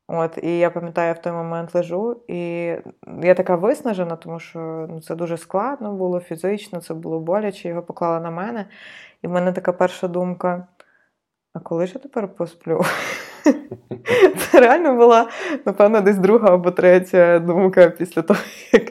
От, 0.08 0.38
І 0.42 0.58
я 0.58 0.70
пам'ятаю, 0.70 1.08
я 1.08 1.12
в 1.12 1.22
той 1.22 1.32
момент 1.32 1.74
лежу, 1.74 2.20
і 2.28 2.38
я 3.22 3.34
така 3.34 3.56
виснажена, 3.56 4.16
тому 4.16 4.40
що 4.40 4.86
ну, 4.90 5.00
це 5.00 5.14
дуже 5.14 5.36
складно 5.36 5.92
було 5.92 6.20
фізично, 6.20 6.80
це 6.80 6.94
було 6.94 7.20
боляче, 7.20 7.68
його 7.68 7.82
поклали 7.82 8.20
на 8.20 8.30
мене. 8.30 8.66
І 9.22 9.26
в 9.26 9.30
мене 9.30 9.52
така 9.52 9.72
перша 9.72 10.08
думка: 10.08 10.66
а 11.54 11.60
коли 11.60 11.86
ж 11.86 11.92
я 11.94 12.00
тепер 12.00 12.28
посплю? 12.28 12.80
Це 14.38 14.60
реально 14.60 14.96
була, 14.96 15.28
напевно, 15.66 16.00
десь 16.00 16.18
друга 16.18 16.54
або 16.54 16.70
третя 16.70 17.38
думка 17.38 17.88
після 17.88 18.22
того, 18.22 18.40
як 18.72 18.82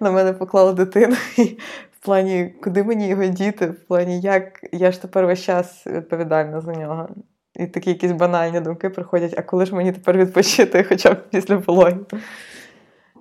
на 0.00 0.10
мене 0.10 0.32
поклали 0.32 0.72
дитину. 0.72 1.16
І 1.38 1.44
в 1.92 2.04
плані, 2.04 2.54
куди 2.62 2.82
мені 2.82 3.08
його 3.08 3.24
діти, 3.26 3.66
в 3.66 3.86
плані, 3.86 4.20
як 4.20 4.60
я 4.72 4.92
ж 4.92 5.02
тепер 5.02 5.26
весь 5.26 5.42
час 5.42 5.86
відповідальна 5.86 6.60
за 6.60 6.72
нього. 6.72 7.08
І 7.54 7.66
такі 7.66 7.90
якісь 7.90 8.12
банальні 8.12 8.60
думки 8.60 8.90
приходять, 8.90 9.34
а 9.38 9.42
коли 9.42 9.66
ж 9.66 9.74
мені 9.74 9.92
тепер 9.92 10.18
відпочити 10.18 10.84
хоча 10.84 11.12
б 11.12 11.16
після 11.30 11.58
пологів? 11.58 12.06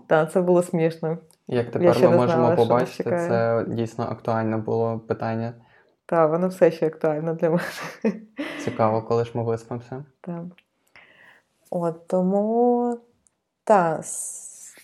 Так, 0.07 0.31
це 0.31 0.41
було 0.41 0.63
смішно. 0.63 1.17
Як 1.47 1.71
тепер 1.71 1.99
ми 2.01 2.09
можемо 2.09 2.25
знала, 2.27 2.55
побачити, 2.55 3.09
це 3.09 3.65
дійсно 3.67 4.07
актуальне 4.11 4.57
було 4.57 4.99
питання. 4.99 5.53
Так, 6.11 6.29
воно 6.29 6.47
все 6.47 6.71
ще 6.71 6.87
актуально 6.87 7.33
для 7.33 7.49
мене. 7.49 7.63
Цікаво, 8.63 9.01
коли 9.01 9.25
ж 9.25 9.31
ми 9.33 9.43
виспимося. 9.43 10.05
Так. 10.21 10.43
От 11.69 12.07
тому 12.07 12.99
так, 13.63 14.03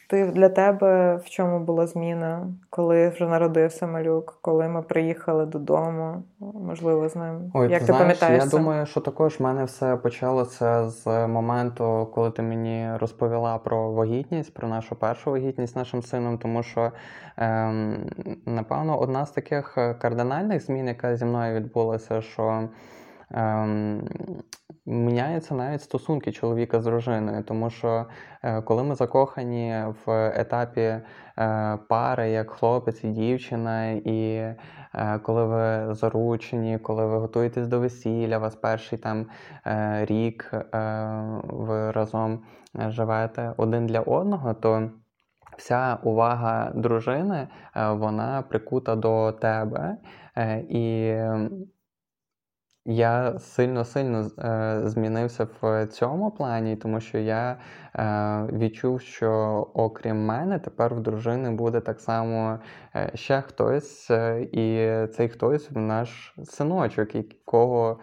ти 0.07 0.25
для 0.25 0.49
тебе 0.49 1.15
в 1.15 1.29
чому 1.29 1.59
була 1.59 1.87
зміна, 1.87 2.47
коли 2.69 3.09
вже 3.09 3.27
народився 3.27 3.87
малюк, 3.87 4.39
коли 4.41 4.67
ми 4.67 4.81
приїхали 4.81 5.45
додому? 5.45 6.23
Можливо, 6.39 7.09
з 7.09 7.15
ним. 7.15 7.51
Ой, 7.53 7.71
Як 7.71 7.79
ти 7.79 7.85
знаєш, 7.85 8.01
пам'ятаєш? 8.01 8.43
Я 8.43 8.49
думаю, 8.49 8.85
що 8.85 9.01
також 9.01 9.39
в 9.39 9.43
мене 9.43 9.63
все 9.63 9.95
почалося 9.95 10.89
з 10.89 11.27
моменту, 11.27 12.11
коли 12.13 12.31
ти 12.31 12.41
мені 12.41 12.89
розповіла 12.99 13.57
про 13.57 13.91
вагітність, 13.91 14.53
про 14.53 14.67
нашу 14.67 14.95
першу 14.95 15.31
вагітність 15.31 15.73
з 15.73 15.75
нашим 15.75 16.01
сином, 16.01 16.37
тому 16.37 16.63
що 16.63 16.91
ем, 17.37 18.09
напевно 18.45 18.99
одна 18.99 19.25
з 19.25 19.31
таких 19.31 19.77
кардинальних 19.99 20.65
змін, 20.65 20.87
яка 20.87 21.15
зі 21.15 21.25
мною 21.25 21.55
відбулася, 21.55 22.21
що 22.21 22.69
ем, 23.31 24.01
міняються 24.87 25.55
навіть 25.55 25.81
стосунки 25.81 26.31
чоловіка 26.31 26.81
з 26.81 26.83
дружиною, 26.83 27.43
тому 27.43 27.69
що 27.69 28.05
е, 28.43 28.61
коли 28.61 28.83
ми 28.83 28.95
закохані 28.95 29.83
в 30.05 30.31
етапі 30.35 30.81
е, 30.81 31.01
пари, 31.89 32.29
як 32.29 32.51
хлопець 32.51 33.03
і 33.03 33.07
дівчина, 33.07 33.89
і 33.91 34.35
е, 34.35 34.55
коли 35.23 35.45
ви 35.45 35.95
заручені, 35.95 36.79
коли 36.79 37.05
ви 37.05 37.17
готуєтесь 37.17 37.67
до 37.67 37.79
весілля, 37.79 38.37
вас 38.37 38.55
перший 38.55 38.99
там 38.99 39.25
рік 40.01 40.51
ви 41.43 41.91
разом 41.91 42.39
живете 42.75 43.53
один 43.57 43.87
для 43.87 43.99
одного, 43.99 44.53
то 44.53 44.89
Вся 45.57 45.97
увага 46.03 46.71
дружини, 46.75 47.47
вона 47.75 48.43
прикута 48.49 48.95
до 48.95 49.31
тебе, 49.31 49.97
і 50.69 51.15
я 52.87 53.39
сильно-сильно 53.39 54.31
е, 54.39 54.81
змінився 54.83 55.47
в 55.61 55.85
цьому 55.87 56.31
плані, 56.31 56.75
тому 56.75 56.99
що 56.99 57.17
я 57.17 57.57
е, 57.95 58.49
відчув, 58.53 59.01
що 59.01 59.31
окрім 59.73 60.25
мене, 60.25 60.59
тепер 60.59 60.95
в 60.95 60.99
дружини 60.99 61.51
буде 61.51 61.79
так 61.79 61.99
само 61.99 62.59
е, 62.95 63.11
ще 63.15 63.41
хтось, 63.41 64.09
і 64.51 64.91
цей 65.13 65.29
хтось 65.29 65.71
наш 65.71 66.35
синочок, 66.43 67.15
якого 67.15 67.99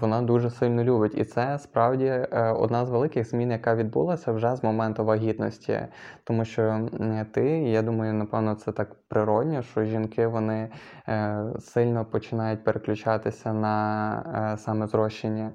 вона 0.00 0.22
дуже 0.22 0.50
сильно 0.50 0.84
любить. 0.84 1.14
І 1.18 1.24
це 1.24 1.58
справді 1.58 2.04
е, 2.04 2.52
одна 2.58 2.86
з 2.86 2.90
великих 2.90 3.28
змін, 3.28 3.50
яка 3.50 3.74
відбулася 3.74 4.32
вже 4.32 4.56
з 4.56 4.64
моменту 4.64 5.04
вагітності. 5.04 5.80
Тому 6.24 6.44
що 6.44 6.88
ти, 7.32 7.44
я 7.48 7.82
думаю, 7.82 8.14
напевно, 8.14 8.54
це 8.54 8.72
так 8.72 8.88
природньо, 9.08 9.62
що 9.62 9.84
жінки 9.84 10.26
вони 10.26 10.68
е, 11.08 11.44
сильно 11.58 12.04
починають 12.04 12.64
переключатися 12.64 13.52
на 13.52 14.56
саме 14.58 14.86
зрощення 14.86 15.50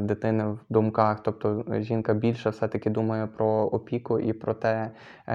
дитини 0.00 0.46
в 0.46 0.58
думках. 0.68 1.20
Тобто 1.22 1.64
жінка 1.78 2.14
більше 2.14 2.50
все-таки 2.50 2.90
думає 2.90 3.26
про 3.26 3.46
опіку 3.46 4.18
і 4.18 4.32
про 4.32 4.54
те, 4.54 4.90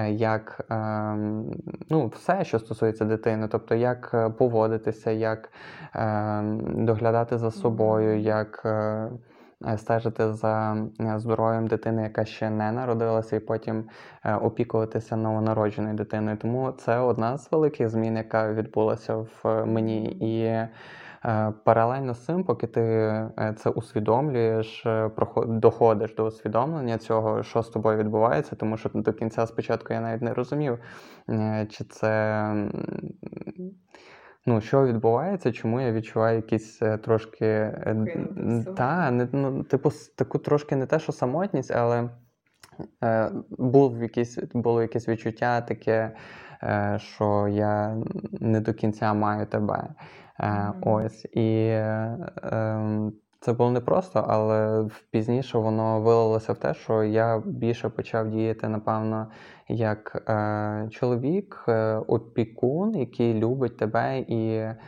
як 0.08 0.72
ну, 1.90 2.06
все, 2.06 2.44
що 2.44 2.58
стосується 2.58 3.04
дитини, 3.04 3.48
тобто 3.48 3.74
як 3.74 4.32
поводитися, 4.38 5.10
як 5.10 5.52
доглядати 6.74 7.38
за 7.38 7.50
собою 7.50 8.01
собою, 8.02 8.20
як 8.20 8.62
е, 8.64 9.10
е, 9.66 9.78
стежити 9.78 10.32
за 10.32 10.76
е, 11.00 11.18
здоров'ям 11.18 11.66
дитини, 11.66 12.02
яка 12.02 12.24
ще 12.24 12.50
не 12.50 12.72
народилася, 12.72 13.36
і 13.36 13.40
потім 13.40 13.84
опікуватися 14.42 15.16
новонародженою 15.16 15.94
дитиною. 15.94 16.36
Тому 16.36 16.72
це 16.72 16.98
одна 16.98 17.38
з 17.38 17.52
великих 17.52 17.88
змін, 17.88 18.16
яка 18.16 18.52
відбулася 18.52 19.16
в 19.16 19.64
мені. 19.66 20.04
І 20.04 20.68
Паралельно 21.64 22.14
з 22.14 22.24
цим, 22.24 22.44
поки 22.44 22.66
ти 22.66 22.82
це 23.56 23.70
усвідомлюєш, 23.70 24.86
доходиш 25.46 26.14
до 26.14 26.24
усвідомлення 26.24 26.98
цього, 26.98 27.42
що 27.42 27.62
з 27.62 27.68
тобою 27.68 27.98
відбувається, 27.98 28.56
тому 28.56 28.76
що 28.76 28.90
до 28.94 29.12
кінця 29.12 29.46
спочатку 29.46 29.94
я 29.94 30.00
навіть 30.00 30.22
не 30.22 30.34
розумів, 30.34 30.78
чи 31.68 31.84
це 31.84 32.52
Ну, 34.46 34.60
що 34.60 34.86
відбувається, 34.86 35.52
чому 35.52 35.80
я 35.80 35.92
відчуваю 35.92 36.36
якісь 36.36 36.82
е, 36.82 36.98
трошки 36.98 37.46
е, 37.46 38.64
та, 38.76 39.10
не, 39.10 39.28
ну, 39.32 39.62
типу, 39.62 39.90
таку 40.16 40.38
трошки 40.38 40.76
не 40.76 40.86
те, 40.86 40.98
що 40.98 41.12
самотність, 41.12 41.70
але 41.70 42.10
е, 43.04 43.30
був 43.50 44.02
якийсь, 44.02 44.38
було 44.54 44.82
якесь 44.82 45.08
відчуття 45.08 45.60
таке, 45.60 46.16
е, 46.62 46.98
що 47.02 47.48
я 47.48 47.96
не 48.40 48.60
до 48.60 48.74
кінця 48.74 49.14
маю 49.14 49.46
тебе. 49.46 49.88
Е, 50.40 50.46
mm-hmm. 50.46 50.74
Ось. 50.82 51.24
І 51.24 51.66
е, 51.66 52.18
ем, 52.42 53.12
це 53.42 53.52
було 53.52 53.70
непросто, 53.70 54.24
але 54.28 54.84
пізніше 55.10 55.58
воно 55.58 56.00
вилилося 56.00 56.52
в 56.52 56.58
те, 56.58 56.74
що 56.74 57.02
я 57.02 57.42
більше 57.46 57.88
почав 57.88 58.30
діяти, 58.30 58.68
напевно, 58.68 59.26
як 59.68 60.22
е, 60.28 60.88
чоловік, 60.90 61.64
е, 61.68 61.96
опікун, 61.96 62.94
який 62.94 63.34
любить 63.34 63.76
тебе 63.76 64.18
і 64.18 64.54
е, 64.54 64.78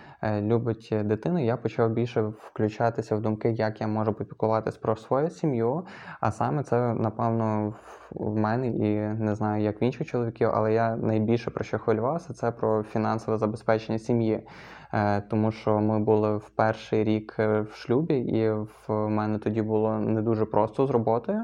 любить 0.40 0.94
дитину. 1.04 1.44
Я 1.44 1.56
почав 1.56 1.90
більше 1.90 2.23
включатися 2.23 3.16
в 3.16 3.20
думки, 3.20 3.50
як 3.50 3.80
я 3.80 3.87
можу 3.87 4.12
попікуватись 4.12 4.76
про 4.76 4.96
свою 4.96 5.30
сім'ю. 5.30 5.87
А 6.20 6.30
саме 6.30 6.62
це, 6.62 6.94
напевно, 6.94 7.75
в 8.11 8.37
мене 8.37 8.68
і 8.68 8.99
не 8.99 9.34
знаю, 9.34 9.64
як 9.64 9.82
в 9.82 9.84
інших 9.84 10.06
чоловіків, 10.06 10.50
але 10.54 10.73
я 10.73 10.96
найбільше 10.96 11.50
про 11.50 11.64
що 11.64 11.78
хвилювався, 11.78 12.32
це 12.32 12.50
про 12.50 12.82
фінансове 12.82 13.38
забезпечення 13.38 13.99
сім'ї. 13.99 14.46
Е, 14.94 15.20
тому 15.20 15.52
що 15.52 15.80
ми 15.80 15.98
були 15.98 16.36
в 16.36 16.50
перший 16.50 17.04
рік 17.04 17.36
е, 17.38 17.60
в 17.60 17.74
шлюбі, 17.74 18.14
і 18.14 18.50
в 18.50 19.08
мене 19.08 19.38
тоді 19.38 19.62
було 19.62 19.98
не 19.98 20.22
дуже 20.22 20.44
просто 20.44 20.86
з 20.86 20.90
роботою. 20.90 21.40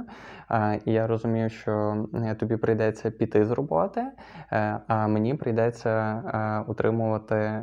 Е, 0.51 0.81
і 0.85 0.93
я 0.93 1.07
розумів, 1.07 1.51
що 1.51 2.05
тобі 2.39 2.57
прийдеться 2.57 3.11
піти 3.11 3.45
з 3.45 3.51
роботи, 3.51 4.03
а 4.87 5.07
мені 5.07 5.35
прийдеться 5.35 6.23
утримувати 6.69 7.63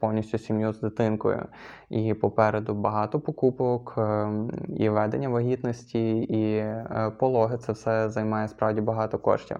повністю 0.00 0.38
сім'ю 0.38 0.72
з 0.72 0.80
дитинкою. 0.80 1.46
І 1.90 2.14
попереду 2.14 2.74
багато 2.74 3.20
покупок, 3.20 3.98
і 4.68 4.88
ведення 4.88 5.28
вагітності, 5.28 6.18
і 6.18 6.64
пологи 7.18 7.58
це 7.58 7.72
все 7.72 8.08
займає 8.08 8.48
справді 8.48 8.80
багато 8.80 9.18
коштів. 9.18 9.56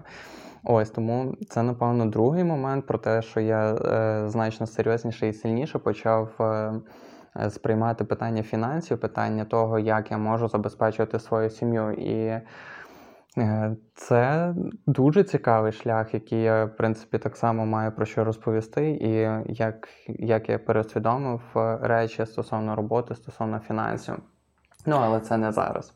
Ось 0.69 0.89
тому 0.89 1.35
це, 1.49 1.63
напевно, 1.63 2.05
другий 2.05 2.43
момент 2.43 2.85
про 2.85 2.97
те, 2.97 3.21
що 3.21 3.39
я 3.39 3.73
е, 3.73 4.29
значно 4.29 4.67
серйозніше 4.67 5.27
і 5.27 5.33
сильніше 5.33 5.79
почав 5.79 6.29
е, 6.39 6.73
е, 7.35 7.49
сприймати 7.49 8.03
питання 8.03 8.43
фінансів, 8.43 8.99
питання 8.99 9.45
того, 9.45 9.79
як 9.79 10.11
я 10.11 10.17
можу 10.17 10.47
забезпечувати 10.47 11.19
свою 11.19 11.49
сім'ю. 11.49 11.91
І 11.91 12.41
е, 13.37 13.75
це 13.95 14.53
дуже 14.87 15.23
цікавий 15.23 15.71
шлях, 15.71 16.13
який 16.13 16.41
я, 16.41 16.65
в 16.65 16.75
принципі, 16.75 17.17
так 17.17 17.37
само 17.37 17.65
маю 17.65 17.91
про 17.91 18.05
що 18.05 18.23
розповісти, 18.23 18.89
і 18.89 19.11
як, 19.53 19.87
як 20.07 20.49
я 20.49 20.59
пересвідомив 20.59 21.41
е, 21.55 21.77
речі 21.81 22.25
стосовно 22.25 22.75
роботи, 22.75 23.15
стосовно 23.15 23.59
фінансів. 23.59 24.15
Ну, 24.85 24.95
але 25.01 25.19
це 25.19 25.37
не 25.37 25.51
зараз. 25.51 25.93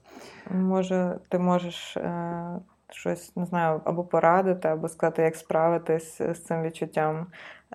Може, 0.51 1.19
ти 1.29 1.39
можеш 1.39 1.97
е, 1.97 2.59
щось 2.93 3.35
не 3.35 3.45
знаю, 3.45 3.81
або 3.85 4.03
порадити, 4.03 4.67
або 4.67 4.89
сказати, 4.89 5.21
як 5.21 5.35
справитись 5.35 6.17
з 6.17 6.39
цим 6.39 6.61
відчуттям 6.63 7.27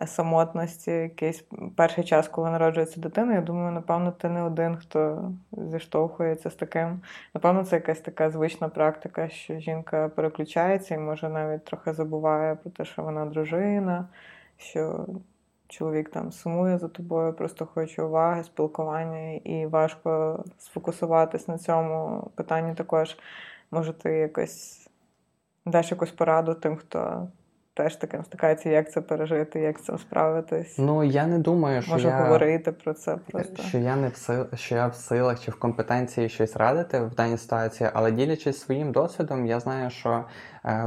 е, 0.03 0.07
самотності, 0.07 0.91
якийсь 0.91 1.45
перший 1.77 2.05
час, 2.05 2.29
коли 2.29 2.51
народжується 2.51 3.01
дитина. 3.01 3.35
Я 3.35 3.41
думаю, 3.41 3.73
напевно, 3.73 4.13
ти 4.13 4.29
не 4.29 4.43
один, 4.43 4.77
хто 4.77 5.31
зіштовхується 5.53 6.51
з 6.51 6.55
таким. 6.55 7.01
Напевно, 7.35 7.65
це 7.65 7.77
якась 7.77 8.01
така 8.01 8.31
звична 8.31 8.69
практика, 8.69 9.29
що 9.29 9.59
жінка 9.59 10.09
переключається 10.09 10.95
і 10.95 10.99
може 10.99 11.29
навіть 11.29 11.65
трохи 11.65 11.93
забуває 11.93 12.55
про 12.55 12.71
те, 12.71 12.85
що 12.85 13.03
вона 13.03 13.27
дружина, 13.27 14.09
що 14.57 15.07
чоловік 15.69 16.11
там 16.11 16.33
сумує 16.33 16.79
за 16.79 16.89
тобою, 16.89 17.33
просто 17.33 17.67
хоче 17.67 18.03
уваги, 18.03 18.45
спілкування, 18.45 19.33
і 19.33 19.67
важко 19.67 20.45
сфокусуватись 20.59 21.49
на 21.49 21.59
цьому 21.59 22.31
питанні 22.35 22.75
також. 22.75 23.17
Може, 23.71 23.93
ти 23.93 24.13
якось 24.13 24.86
даш 25.67 25.91
якусь 25.91 26.11
пораду 26.11 26.55
тим, 26.55 26.77
хто 26.77 27.29
теж 27.75 27.97
таким 27.97 28.25
стикається, 28.25 28.71
як 28.71 28.93
це 28.93 29.01
пережити, 29.01 29.61
як 29.61 29.79
з 29.79 29.83
цим 29.83 29.99
справитись. 29.99 30.79
Ну 30.79 31.05
я 31.05 31.27
не 31.27 31.39
думаю, 31.39 31.83
що 31.83 31.93
Можу 31.93 32.09
я... 32.09 32.23
говорити 32.23 32.73
про 32.73 32.95
це 32.95 33.17
просто. 33.31 33.63
Що 33.63 33.79
я 33.79 33.97
не 33.97 34.09
в 34.09 34.17
сил, 34.17 34.47
що 34.55 34.75
я 34.75 34.87
в 34.87 34.95
силах 34.95 35.41
чи 35.41 35.51
в 35.51 35.59
компетенції 35.59 36.29
щось 36.29 36.57
радити 36.57 37.01
в 37.01 37.15
даній 37.15 37.39
ситуації, 37.39 37.91
але 37.93 38.13
ділячись 38.13 38.61
своїм 38.61 38.93
досвідом, 38.93 39.47
я 39.47 39.61
знаю, 39.61 39.91
що 39.91 40.25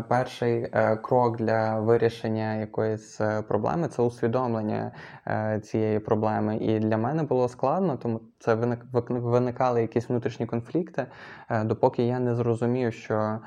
перший 0.08 0.70
е, 0.74 0.96
крок 0.96 1.38
для 1.38 1.80
вирішення 1.80 2.56
якоїсь 2.56 3.22
е, 3.22 3.42
проблеми 3.42 3.88
це 3.88 4.02
усвідомлення 4.02 4.92
е, 5.28 5.60
цієї 5.60 6.00
проблеми. 6.00 6.58
І 6.58 6.80
для 6.80 6.98
мене 6.98 7.24
було 7.24 7.48
складно, 7.48 7.98
тому 7.98 8.22
це 8.40 8.56
виник, 8.56 8.80
виникали 9.10 9.82
якісь 9.82 10.10
внутрішні 10.10 10.46
конфлікти, 10.46 11.06
е, 11.50 11.64
допоки 11.64 12.04
я 12.04 12.20
не 12.20 12.36
зрозумів, 12.36 12.94
що 12.94 13.40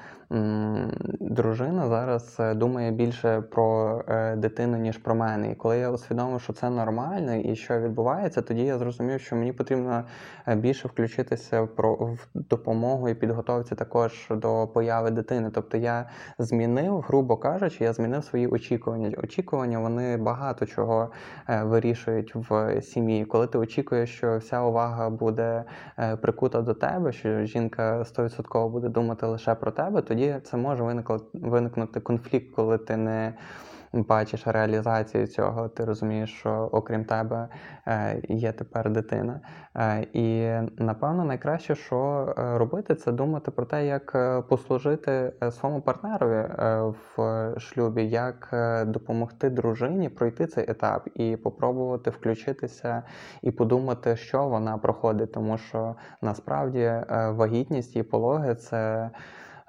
дружина 1.20 1.88
зараз 1.88 2.36
е, 2.40 2.54
думає 2.54 2.90
більше 2.90 3.40
про 3.40 4.00
е, 4.08 4.36
дитину, 4.36 4.76
ніж 4.78 4.98
про 4.98 5.14
мене. 5.14 5.50
І 5.50 5.54
коли 5.54 5.78
я 5.78 5.90
усвідомив, 5.90 6.40
що 6.40 6.52
це 6.52 6.70
нормально 6.70 7.34
і 7.34 7.56
що 7.56 7.80
відбувається, 7.80 8.42
тоді 8.42 8.62
я 8.62 8.78
зрозумів, 8.78 9.20
що 9.20 9.36
мені 9.36 9.52
потрібно 9.52 10.04
е, 10.48 10.56
більше 10.56 10.88
включитися 10.88 11.62
в 11.62 12.18
допомогу 12.34 13.08
і 13.08 13.14
підготовці 13.14 13.74
також 13.74 14.26
до 14.30 14.68
появи 14.74 15.10
дитини. 15.10 15.50
Тобто 15.54 15.76
я 15.76 16.08
змінив, 16.38 17.00
грубо 17.00 17.36
кажучи, 17.36 17.84
я 17.84 17.92
змінив 17.92 18.24
свої 18.24 18.46
очікування. 18.46 19.16
Очікування 19.22 19.78
вони 19.78 20.16
багато 20.16 20.66
чого 20.66 21.10
е, 21.48 21.62
вирішують 21.62 22.34
в 22.34 22.80
сім'ї. 22.82 23.24
Коли 23.24 23.46
ти 23.46 23.58
очікуєш, 23.58 24.16
що 24.16 24.38
вся 24.38 24.62
увага 24.62 25.10
буде 25.10 25.64
е, 25.98 26.16
прикута 26.16 26.62
до 26.62 26.74
тебе, 26.74 27.12
що 27.12 27.44
жінка 27.44 27.98
100% 27.98 28.68
буде 28.68 28.88
думати 28.88 29.26
лише 29.26 29.54
про 29.54 29.70
тебе, 29.70 30.02
тоді 30.02 30.36
це 30.44 30.56
може 30.56 31.04
виникнути 31.32 32.00
конфлікт, 32.00 32.54
коли 32.54 32.78
ти 32.78 32.96
не 32.96 33.34
бачиш 33.92 34.46
реалізацію 34.46 35.26
цього, 35.26 35.68
ти 35.68 35.84
розумієш, 35.84 36.30
що 36.38 36.68
окрім 36.72 37.04
тебе 37.04 37.48
е, 37.86 38.20
є 38.28 38.52
тепер 38.52 38.90
дитина. 38.90 39.40
Е, 39.76 40.06
і 40.12 40.52
напевно 40.78 41.24
найкраще, 41.24 41.74
що 41.74 42.26
е, 42.38 42.58
робити, 42.58 42.94
це 42.94 43.12
думати 43.12 43.50
про 43.50 43.66
те, 43.66 43.86
як 43.86 44.16
послужити 44.48 45.32
своєму 45.50 45.80
партнерові 45.82 46.48
в 47.16 47.54
шлюбі, 47.58 48.08
як 48.08 48.48
допомогти 48.86 49.50
дружині 49.50 50.08
пройти 50.08 50.46
цей 50.46 50.70
етап 50.70 51.08
і 51.14 51.36
попробувати 51.36 52.10
включитися 52.10 53.02
і 53.42 53.50
подумати, 53.50 54.16
що 54.16 54.48
вона 54.48 54.78
проходить, 54.78 55.32
тому 55.32 55.58
що 55.58 55.94
насправді 56.22 56.92
вагітність 57.10 57.96
і 57.96 58.02
пологи 58.02 58.54
це 58.54 59.10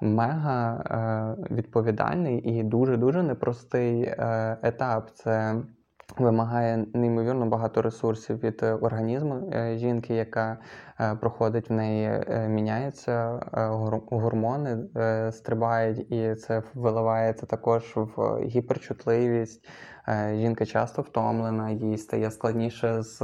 мега 0.04 0.76
е, 0.76 1.54
відповідальний 1.54 2.38
і 2.38 2.62
дуже-дуже 2.62 3.22
непростий 3.22 4.02
е, 4.02 4.56
етап. 4.62 5.10
Це 5.14 5.54
вимагає 6.18 6.86
неймовірно 6.94 7.46
багато 7.46 7.82
ресурсів 7.82 8.42
від 8.42 8.62
організму 8.62 9.50
е, 9.52 9.76
жінки, 9.76 10.14
яка 10.14 10.58
проходить 11.20 11.70
в 11.70 11.72
неї, 11.72 12.24
міняються 12.48 13.40
гормони, 14.10 14.78
стрибають, 15.32 16.12
і 16.12 16.34
це 16.34 16.62
виливається 16.74 17.46
також 17.46 17.92
в 17.96 18.40
гіперчутливість. 18.42 19.68
Е, 20.08 20.36
жінка 20.40 20.66
часто 20.66 21.02
втомлена, 21.02 21.70
їй 21.70 21.98
стає 21.98 22.30
складніше 22.30 23.02
з 23.02 23.20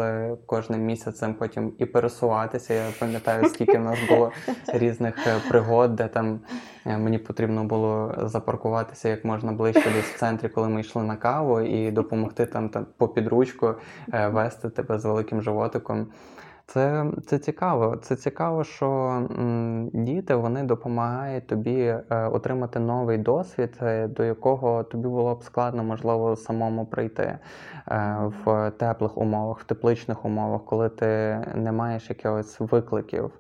кожним 0.46 0.80
місяцем 0.80 1.34
потім 1.34 1.72
і 1.78 1.86
пересуватися. 1.86 2.74
Я 2.74 2.84
пам'ятаю, 2.98 3.48
скільки 3.48 3.78
в 3.78 3.80
нас 3.80 3.98
було 4.08 4.32
різних 4.74 5.26
е, 5.26 5.34
пригод, 5.48 5.96
де 5.96 6.08
там 6.08 6.40
е, 6.86 6.98
мені 6.98 7.18
потрібно 7.18 7.64
було 7.64 8.14
запаркуватися 8.22 9.08
як 9.08 9.24
можна 9.24 9.52
ближче 9.52 9.90
десь 9.94 10.14
в 10.14 10.18
центрі, 10.18 10.48
коли 10.48 10.68
ми 10.68 10.80
йшли 10.80 11.02
на 11.02 11.16
каву, 11.16 11.60
і 11.60 11.90
допомогти 11.90 12.46
там, 12.46 12.68
там 12.68 12.86
по 12.96 13.08
підручку 13.08 13.74
вести 14.30 14.70
тебе 14.70 14.98
з 14.98 15.04
великим 15.04 15.42
животиком. 15.42 16.06
Це 16.72 17.06
це 17.26 17.38
цікаво. 17.38 17.96
Це 17.96 18.16
цікаво, 18.16 18.64
що 18.64 18.86
м, 18.90 19.90
діти 19.92 20.34
вони 20.34 20.62
допомагають 20.62 21.46
тобі 21.46 21.80
е, 21.80 22.04
отримати 22.10 22.78
новий 22.80 23.18
досвід, 23.18 23.78
е, 23.82 24.08
до 24.08 24.24
якого 24.24 24.84
тобі 24.84 25.08
було 25.08 25.34
б 25.34 25.42
складно, 25.42 25.84
можливо, 25.84 26.36
самому 26.36 26.86
прийти 26.86 27.22
е, 27.22 27.38
в 28.44 28.70
теплих 28.70 29.18
умовах, 29.18 29.60
в 29.60 29.64
тепличних 29.64 30.24
умовах, 30.24 30.64
коли 30.64 30.88
ти 30.88 31.06
не 31.54 31.72
маєш 31.72 32.10
якихось 32.10 32.60
викликів. 32.60 33.30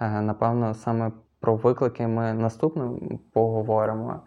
Е, 0.00 0.20
напевно, 0.20 0.74
саме 0.74 1.12
про 1.40 1.56
виклики 1.56 2.06
ми 2.06 2.32
наступно 2.32 2.98
поговоримо. 3.32 4.20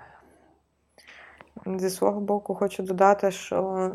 Зі 1.65 1.89
свого 1.89 2.21
боку, 2.21 2.55
хочу 2.55 2.83
додати, 2.83 3.31
що 3.31 3.91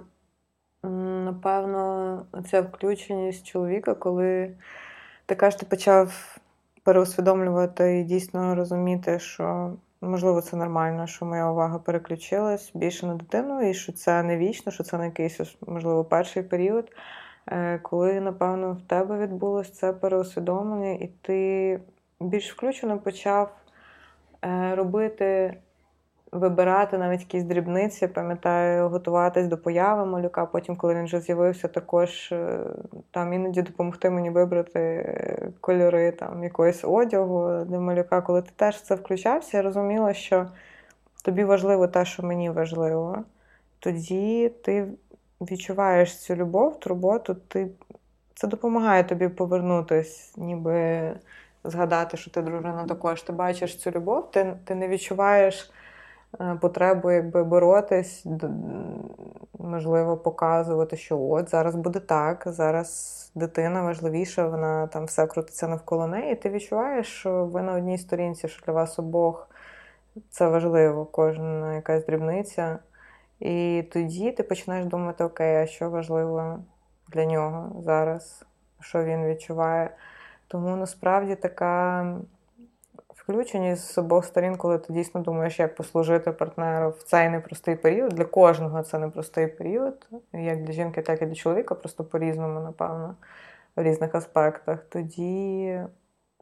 Напевно, 0.82 2.26
ця 2.50 2.62
включеність 2.62 3.46
чоловіка, 3.46 3.94
коли 3.94 4.56
ти 5.26 5.34
кажеш, 5.34 5.60
ти 5.60 5.66
почав 5.66 6.38
переусвідомлювати 6.82 8.00
і 8.00 8.04
дійсно 8.04 8.54
розуміти, 8.54 9.18
що 9.18 9.72
можливо 10.00 10.40
це 10.40 10.56
нормально, 10.56 11.06
що 11.06 11.26
моя 11.26 11.50
увага 11.50 11.78
переключилась 11.78 12.70
більше 12.74 13.06
на 13.06 13.14
дитину, 13.14 13.70
і 13.70 13.74
що 13.74 13.92
це 13.92 14.22
не 14.22 14.36
вічно, 14.36 14.72
що 14.72 14.84
це 14.84 14.98
не 14.98 15.04
якийсь, 15.04 15.56
можливо, 15.66 16.04
перший 16.04 16.42
період, 16.42 16.92
е, 17.46 17.78
коли, 17.78 18.20
напевно, 18.20 18.72
в 18.72 18.82
тебе 18.88 19.18
відбулося 19.18 19.72
це 19.72 19.92
переусвідомлення, 19.92 20.92
і 20.92 21.06
ти 21.22 21.80
більш 22.20 22.52
включено 22.52 22.98
почав 22.98 23.56
е, 24.44 24.74
робити 24.74 25.56
вибирати 26.32 26.98
навіть 26.98 27.20
якісь 27.20 27.44
дрібниці, 27.44 28.06
пам'ятаю, 28.06 28.88
готуватись 28.88 29.46
до 29.46 29.58
появи 29.58 30.06
малюка. 30.06 30.46
Потім, 30.46 30.76
коли 30.76 30.94
він 30.94 31.04
вже 31.04 31.20
з'явився, 31.20 31.68
також 31.68 32.32
е, 32.32 32.60
там 33.10 33.32
іноді 33.32 33.62
допомогти 33.62 34.10
мені 34.10 34.30
вибрати 34.30 34.80
е, 34.80 35.52
кольори 35.60 36.12
там 36.12 36.44
якогось 36.44 36.84
одягу 36.84 37.64
для 37.64 37.80
малюка. 37.80 38.20
Коли 38.20 38.42
ти 38.42 38.50
теж 38.56 38.82
це 38.82 38.94
включався, 38.94 39.56
я 39.56 39.62
розуміла, 39.62 40.14
що 40.14 40.46
тобі 41.22 41.44
важливо 41.44 41.88
те, 41.88 42.04
що 42.04 42.22
мені 42.22 42.50
важливо. 42.50 43.24
Тоді 43.78 44.48
ти 44.48 44.86
відчуваєш 45.40 46.18
цю 46.18 46.34
любов, 46.34 46.80
турботу, 46.80 47.34
ти 47.34 47.68
це 48.34 48.48
допомагає 48.48 49.04
тобі 49.04 49.28
повернутись, 49.28 50.34
ніби 50.36 51.12
згадати, 51.64 52.16
що 52.16 52.30
ти 52.30 52.42
дружина 52.42 52.84
також. 52.88 53.22
Ти 53.22 53.32
бачиш 53.32 53.76
цю 53.76 53.90
любов, 53.90 54.30
ти, 54.30 54.56
ти 54.64 54.74
не 54.74 54.88
відчуваєш. 54.88 55.70
Е, 56.40 56.58
потребу 56.60 57.10
якби 57.10 57.44
боротись, 57.44 58.26
можливо, 59.58 60.16
показувати, 60.16 60.96
що 60.96 61.20
от 61.20 61.50
зараз 61.50 61.74
буде 61.74 62.00
так, 62.00 62.42
зараз 62.46 63.32
дитина 63.34 63.82
важливіша, 63.82 64.48
вона 64.48 64.86
там 64.86 65.04
все 65.04 65.26
крутиться 65.26 65.68
навколо 65.68 66.06
неї. 66.06 66.32
І 66.32 66.36
ти 66.36 66.50
відчуваєш, 66.50 67.06
що 67.06 67.44
ви 67.44 67.62
на 67.62 67.72
одній 67.72 67.98
сторінці, 67.98 68.48
що 68.48 68.66
для 68.66 68.72
вас 68.72 68.98
обох 68.98 69.48
це 70.30 70.48
важливо, 70.48 71.04
кожна 71.04 71.74
якась 71.74 72.06
дрібниця. 72.06 72.78
І 73.40 73.84
тоді 73.92 74.32
ти 74.32 74.42
починаєш 74.42 74.86
думати, 74.86 75.24
окей, 75.24 75.56
а 75.56 75.66
що 75.66 75.90
важливо 75.90 76.58
для 77.08 77.24
нього 77.24 77.82
зараз, 77.84 78.44
що 78.80 79.04
він 79.04 79.26
відчуває. 79.26 79.90
Тому 80.48 80.76
насправді 80.76 81.34
така 81.34 82.06
включені 83.30 83.76
з 83.76 83.98
обох 83.98 84.24
сторін, 84.24 84.56
коли 84.56 84.78
ти 84.78 84.92
дійсно 84.92 85.20
думаєш, 85.20 85.58
як 85.58 85.74
послужити 85.74 86.32
партнеру 86.32 86.90
в 86.90 87.02
цей 87.02 87.28
непростий 87.28 87.76
період. 87.76 88.12
Для 88.12 88.24
кожного 88.24 88.82
це 88.82 88.98
непростий 88.98 89.46
період, 89.46 90.08
як 90.32 90.64
для 90.64 90.72
жінки, 90.72 91.02
так 91.02 91.22
і 91.22 91.26
для 91.26 91.34
чоловіка, 91.34 91.74
просто 91.74 92.04
по-різному, 92.04 92.60
напевно, 92.60 93.16
в 93.76 93.82
різних 93.82 94.14
аспектах, 94.14 94.84
тоді, 94.88 95.80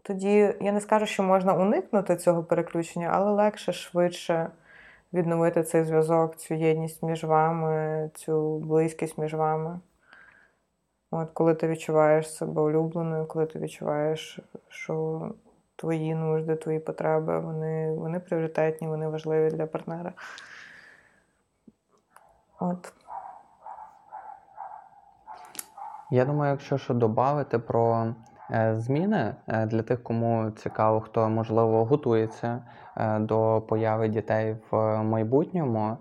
тоді 0.03 0.55
я 0.61 0.73
не 0.73 0.81
скажу, 0.81 1.07
що 1.07 1.23
можна 1.23 1.55
уникнути 1.55 2.17
цього 2.17 2.45
переключення, 2.45 3.11
але 3.13 3.31
легше, 3.31 3.73
швидше 3.73 4.51
відновити 5.13 5.63
цей 5.63 5.85
зв'язок, 5.85 6.37
цю 6.37 6.55
єдність 6.55 7.03
між 7.03 7.25
вами, 7.25 8.11
цю 8.15 8.59
близькість 8.59 9.19
між 9.19 9.35
вами. 9.35 9.81
От 11.11 11.31
Коли 11.31 11.55
ти 11.55 11.69
відчуваєш 11.69 12.35
себе 12.35 12.63
улюбленою, 12.63 13.27
коли 13.27 13.47
ти 13.47 13.59
відчуваєш, 13.59 14.41
що 14.69 15.21
твої 15.79 16.15
нужди, 16.15 16.57
твої 16.57 16.79
потреби, 16.79 17.39
вони 17.39 17.93
вони 17.93 18.21
пріоритетні, 18.21 18.89
вони 18.89 19.09
важливі 19.09 19.51
для 19.51 19.67
партнера. 19.67 20.13
От. 22.61 22.93
Я 26.11 26.25
думаю, 26.25 26.51
якщо 26.51 26.79
що 26.79 26.95
додати 26.95 27.59
про 27.59 28.15
е, 28.51 28.75
зміни 28.79 29.35
е, 29.49 29.67
для 29.67 29.83
тих, 29.83 30.03
кому 30.03 30.51
цікаво, 30.51 31.01
хто 31.01 31.29
можливо 31.29 31.85
готується 31.85 32.63
е, 32.97 33.19
до 33.19 33.63
появи 33.69 34.09
дітей 34.09 34.57
в 34.71 35.03
майбутньому. 35.03 35.97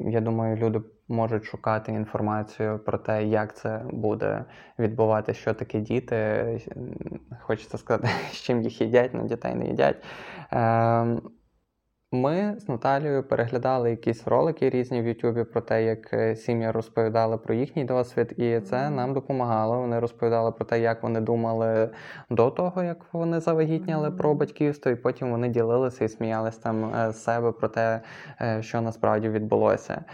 Я 0.00 0.20
думаю, 0.20 0.56
люди 0.56 0.80
можуть 1.08 1.44
шукати 1.44 1.92
інформацію 1.92 2.78
про 2.78 2.98
те, 2.98 3.24
як 3.24 3.56
це 3.56 3.82
буде 3.92 4.44
відбуватися, 4.78 5.40
що 5.40 5.54
таке 5.54 5.80
діти. 5.80 6.60
Хочеться 7.40 7.78
сказати, 7.78 8.08
з 8.32 8.36
чим 8.36 8.62
їх 8.62 8.80
їдять, 8.80 9.10
але 9.14 9.24
дітей 9.24 9.54
не 9.54 9.66
їдять. 9.66 10.04
Ем, 10.50 11.20
ми 12.12 12.54
з 12.58 12.68
Наталією 12.68 13.22
переглядали 13.22 13.90
якісь 13.90 14.26
ролики 14.26 14.70
різні 14.70 15.02
в 15.02 15.06
Ютубі 15.06 15.44
про 15.44 15.60
те, 15.60 15.84
як 15.84 16.12
е, 16.12 16.36
сім'ї 16.36 16.70
розповідали 16.70 17.38
про 17.38 17.54
їхній 17.54 17.84
досвід, 17.84 18.34
і 18.36 18.60
це 18.60 18.90
нам 18.90 19.14
допомагало. 19.14 19.80
Вони 19.80 20.00
розповідали 20.00 20.52
про 20.52 20.64
те, 20.64 20.80
як 20.80 21.02
вони 21.02 21.20
думали 21.20 21.90
до 22.30 22.50
того, 22.50 22.82
як 22.82 22.98
вони 23.12 23.40
завагітняли 23.40 24.10
про 24.10 24.34
батьківство, 24.34 24.90
і 24.90 24.96
потім 24.96 25.30
вони 25.30 25.48
ділилися 25.48 26.04
і 26.04 26.08
сміялися 26.08 26.62
там 26.62 26.94
е, 26.94 27.12
з 27.12 27.22
себе 27.22 27.52
про 27.52 27.68
те, 27.68 28.00
е, 28.40 28.62
що 28.62 28.80
насправді 28.80 29.28
відбулося. 29.28 30.04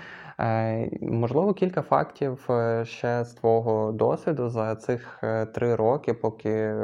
Можливо, 1.03 1.55
кілька 1.55 1.83
фактів 1.83 2.49
ще 2.83 3.25
з 3.25 3.33
твого 3.33 3.93
досвіду 3.93 4.49
за 4.49 4.77
цих 4.77 5.23
три 5.55 5.75
роки, 5.75 6.15
поки 6.15 6.75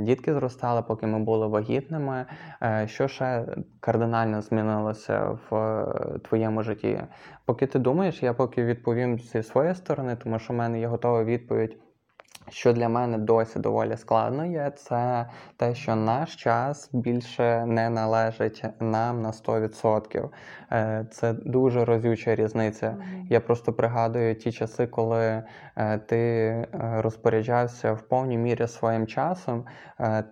дітки 0.00 0.34
зростали, 0.34 0.82
поки 0.82 1.06
ми 1.06 1.18
були 1.18 1.46
вагітними. 1.46 2.26
Е, 2.62 2.86
що 2.88 3.08
ще 3.08 3.46
кардинально 3.80 4.42
змінилося 4.42 5.38
в 5.50 5.56
е, 5.56 6.18
твоєму 6.18 6.62
житті? 6.62 7.00
Поки 7.44 7.66
ти 7.66 7.78
думаєш, 7.78 8.22
я 8.22 8.34
поки 8.34 8.64
відповім 8.64 9.18
зі 9.18 9.42
своєї 9.42 9.74
сторони, 9.74 10.16
тому 10.16 10.38
що 10.38 10.52
в 10.52 10.56
мене 10.56 10.80
є 10.80 10.86
готова 10.86 11.24
відповідь 11.24 11.76
що 12.50 12.72
для 12.72 12.88
мене 12.88 13.18
досі 13.18 13.58
доволі 13.58 13.96
складно 13.96 14.46
є, 14.46 14.72
це 14.76 15.26
те, 15.56 15.74
що 15.74 15.96
наш 15.96 16.36
час 16.36 16.90
більше 16.92 17.66
не 17.66 17.90
належить 17.90 18.64
нам 18.80 19.22
на 19.22 19.30
100%. 19.30 20.28
Е, 20.72 21.06
це 21.10 21.32
дуже 21.32 21.84
розюча 21.84 22.34
різниця. 22.34 22.96
Я 23.30 23.40
просто 23.40 23.72
пригадую 23.72 24.34
ті 24.34 24.52
часи, 24.52 24.86
коли 24.86 25.42
ти 26.06 26.16
е, 26.16 26.68
розпоряджався 26.74 27.92
в 27.92 28.02
повній 28.02 28.38
мірі 28.38 28.66
своїм 28.66 29.06
часом, 29.06 29.64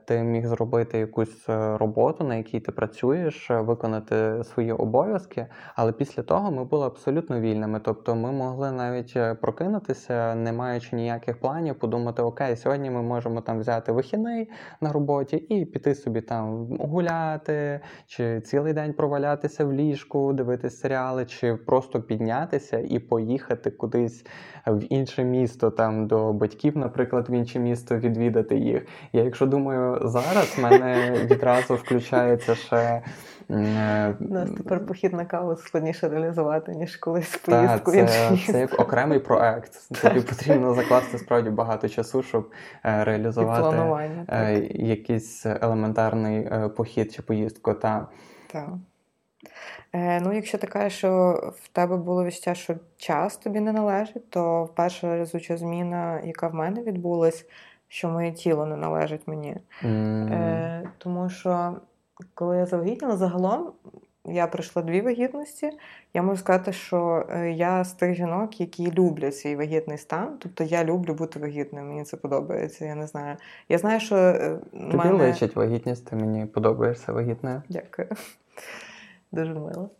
ти 0.04 0.22
міг 0.22 0.46
зробити 0.46 0.98
якусь 0.98 1.44
роботу, 1.48 2.24
на 2.24 2.34
якій 2.34 2.60
ти 2.60 2.72
працюєш, 2.72 3.50
виконати 3.50 4.44
свої 4.44 4.72
обов'язки, 4.72 5.46
але 5.74 5.92
після 5.92 6.22
того 6.22 6.50
ми 6.50 6.64
були 6.64 6.86
абсолютно 6.86 7.40
вільними. 7.40 7.80
Тобто 7.80 8.14
ми 8.14 8.32
могли 8.32 8.72
навіть 8.72 9.40
прокинутися, 9.40 10.34
не 10.34 10.52
маючи 10.52 10.96
ніяких 10.96 11.40
планів, 11.40 11.78
подумати 11.78 12.22
окей, 12.22 12.56
сьогодні 12.56 12.90
ми 12.90 13.02
можемо 13.02 13.40
там 13.40 13.60
взяти 13.60 13.92
вихідний 13.92 14.50
на 14.80 14.92
роботі 14.92 15.36
і 15.36 15.64
піти 15.64 15.94
собі 15.94 16.20
там 16.20 16.66
гуляти, 16.80 17.80
чи 18.06 18.40
цілий 18.40 18.72
день 18.72 18.92
провалятися 18.92 19.64
в 19.64 19.72
ліжку, 19.72 20.32
дивитися 20.32 20.76
серіали, 20.76 21.26
чи 21.26 21.54
просто 21.54 22.02
піднятися 22.02 22.78
і 22.78 22.98
поїхати 22.98 23.70
кудись 23.70 24.26
в 24.66 24.92
інше 24.92 25.24
місто, 25.40 25.70
там 25.70 26.06
до 26.06 26.32
батьків, 26.32 26.76
наприклад, 26.78 27.28
в 27.28 27.30
інше 27.30 27.58
місто 27.58 27.96
відвідати 27.96 28.56
їх. 28.56 28.86
Я, 29.12 29.22
якщо 29.22 29.46
думаю, 29.46 30.00
зараз 30.04 30.58
в 30.58 30.62
мене 30.62 31.10
відразу 31.30 31.74
включається 31.74 32.54
ще. 32.54 33.02
Е, 33.50 34.14
У 34.20 34.34
нас 34.34 34.50
тепер 34.50 34.86
похід 34.86 35.12
на 35.12 35.24
каву 35.24 35.56
складніше 35.56 36.08
реалізувати, 36.08 36.72
ніж 36.72 36.96
колись 36.96 37.36
поїздку. 37.36 37.92
Та, 37.92 38.06
це, 38.06 38.36
це 38.52 38.60
як 38.60 38.80
окремий 38.80 39.18
проект. 39.18 39.72
Тобі 40.02 40.20
потрібно 40.20 40.74
закласти 40.74 41.18
справді 41.18 41.50
багато 41.50 41.88
часу, 41.88 42.22
щоб 42.22 42.50
е, 42.84 43.04
реалізувати 43.04 43.76
е, 44.28 44.60
якийсь 44.74 45.46
елементарний 45.46 46.50
похід 46.76 47.12
чи 47.12 47.22
поїздку. 47.22 47.74
Та. 47.74 48.06
Е, 49.92 50.20
Ну, 50.20 50.32
якщо 50.32 50.58
ти 50.58 50.66
кажеш, 50.66 50.98
що 50.98 51.40
в 51.62 51.68
тебе 51.68 51.96
було 51.96 52.24
відчуття, 52.24 52.54
що 52.54 52.74
час 52.96 53.36
тобі 53.36 53.60
не 53.60 53.72
належить, 53.72 54.30
то 54.30 54.68
перша 54.74 55.18
разуча 55.18 55.56
зміна, 55.56 56.20
яка 56.20 56.48
в 56.48 56.54
мене 56.54 56.82
відбулась, 56.82 57.46
що 57.88 58.08
моє 58.08 58.32
тіло 58.32 58.66
не 58.66 58.76
належить 58.76 59.22
мені. 59.26 59.56
Mm. 59.82 60.32
Е, 60.32 60.88
Тому 60.98 61.30
що 61.30 61.76
коли 62.34 62.56
я 62.56 62.66
завагітніла, 62.66 63.16
загалом 63.16 63.72
я 64.28 64.46
пройшла 64.46 64.82
дві 64.82 65.00
вагітності. 65.00 65.70
Я 66.14 66.22
можу 66.22 66.40
сказати, 66.40 66.72
що 66.72 67.26
е, 67.30 67.50
я 67.50 67.84
з 67.84 67.92
тих 67.92 68.14
жінок, 68.14 68.60
які 68.60 68.92
люблять 68.92 69.36
свій 69.36 69.56
вагітний 69.56 69.98
стан. 69.98 70.36
Тобто 70.38 70.64
я 70.64 70.84
люблю 70.84 71.14
бути 71.14 71.38
вагітною, 71.38 71.86
мені 71.86 72.04
це 72.04 72.16
подобається. 72.16 72.84
Я 72.84 72.94
не 72.94 73.06
знаю. 73.06 73.36
Я 73.68 73.78
знаю, 73.78 74.00
що 74.00 74.16
е, 74.16 74.58
Тобі 74.72 74.96
мене... 74.96 75.12
личить 75.12 75.56
вагітність, 75.56 76.06
ти 76.06 76.16
мені 76.16 76.46
подобаєшся 76.46 77.12
вагітною. 77.12 77.62
Дякую. 77.68 78.08
Дуже 79.36 79.54
мило. 79.54 79.90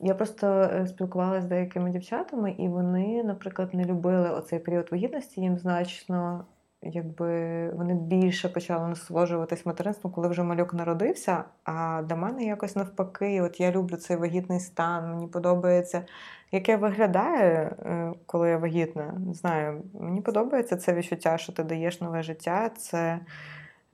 Я 0.00 0.14
просто 0.16 0.46
е, 0.46 0.86
спілкувалася 0.86 1.46
з 1.46 1.48
деякими 1.48 1.90
дівчатами, 1.90 2.54
і 2.58 2.68
вони, 2.68 3.24
наприклад, 3.24 3.74
не 3.74 3.84
любили 3.84 4.30
оцей 4.30 4.58
період 4.58 4.92
вагітності, 4.92 5.40
їм 5.40 5.58
значно 5.58 6.44
якби 6.82 7.70
вони 7.70 7.94
більше 7.94 8.48
почали 8.48 8.88
насолоджуватись 8.88 9.66
материнством, 9.66 10.12
коли 10.12 10.28
вже 10.28 10.42
малюк 10.42 10.74
народився. 10.74 11.44
А 11.64 12.02
для 12.02 12.16
мене 12.16 12.44
якось 12.44 12.76
навпаки, 12.76 13.42
от 13.42 13.60
я 13.60 13.72
люблю 13.72 13.96
цей 13.96 14.16
вагітний 14.16 14.60
стан, 14.60 15.10
мені 15.10 15.26
подобається, 15.26 16.04
як 16.52 16.68
я 16.68 16.76
виглядаю, 16.76 17.56
е, 17.58 18.12
коли 18.26 18.50
я 18.50 18.58
вагітна. 18.58 19.14
Не 19.26 19.34
знаю, 19.34 19.82
мені 20.00 20.20
подобається 20.20 20.76
це 20.76 20.94
відчуття, 20.94 21.38
що 21.38 21.52
ти 21.52 21.62
даєш 21.62 22.00
нове 22.00 22.22
життя. 22.22 22.70
Це, 22.76 23.20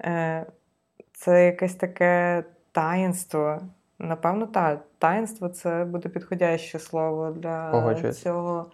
е, 0.00 0.46
Це 1.12 1.46
якесь 1.46 1.74
таке 1.74 2.44
таїнство. 2.74 3.60
Напевно, 3.98 4.46
так, 4.46 4.80
таїнство 4.98 5.48
це 5.48 5.84
буде 5.84 6.08
підходяще 6.08 6.78
слово 6.78 7.30
для 7.30 7.70
Погоджуюсь. 7.70 8.22
цього 8.22 8.66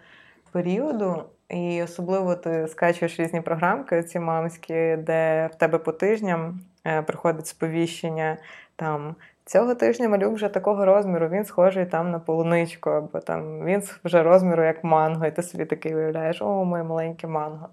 періоду. 0.53 1.23
І 1.49 1.83
особливо 1.83 2.35
ти 2.35 2.69
скачуєш 2.69 3.21
різні 3.21 3.41
програмки, 3.41 4.03
ці 4.03 4.21
мамські, 4.21 4.97
де 4.97 5.51
в 5.53 5.55
тебе 5.55 5.79
по 5.79 5.93
тижням 5.93 6.61
е, 6.87 7.03
приходить 7.03 7.47
сповіщення 7.47 8.37
там. 8.77 9.15
Цього 9.45 9.75
тижня 9.75 10.09
малюк 10.09 10.35
вже 10.35 10.49
такого 10.49 10.85
розміру, 10.85 11.29
він 11.29 11.45
схожий 11.45 11.87
там 11.87 12.11
на 12.11 12.19
полуничку, 12.19 12.91
або 12.91 13.21
там 13.21 13.65
він 13.65 13.83
вже 14.05 14.23
розміру 14.23 14.65
як 14.65 14.85
манго, 14.85 15.27
і 15.27 15.31
ти 15.31 15.43
собі 15.43 15.65
такий 15.65 15.95
уявляєш, 15.95 16.43
о, 16.43 16.65
моє 16.65 16.83
маленьке 16.83 17.27
манго. 17.27 17.69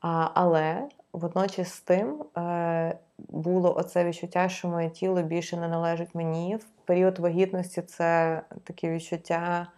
А, 0.00 0.28
Але 0.34 0.88
водночас 1.12 1.74
з 1.74 1.80
тим 1.80 2.24
е, 2.38 2.98
було 3.18 3.76
оце 3.76 4.04
відчуття, 4.04 4.48
що 4.48 4.68
моє 4.68 4.90
тіло 4.90 5.22
більше 5.22 5.56
не 5.56 5.68
належить 5.68 6.14
мені. 6.14 6.56
В 6.56 6.64
період 6.84 7.18
вагітності 7.18 7.82
це 7.82 8.42
таке 8.64 8.90
відчуття 8.90 9.68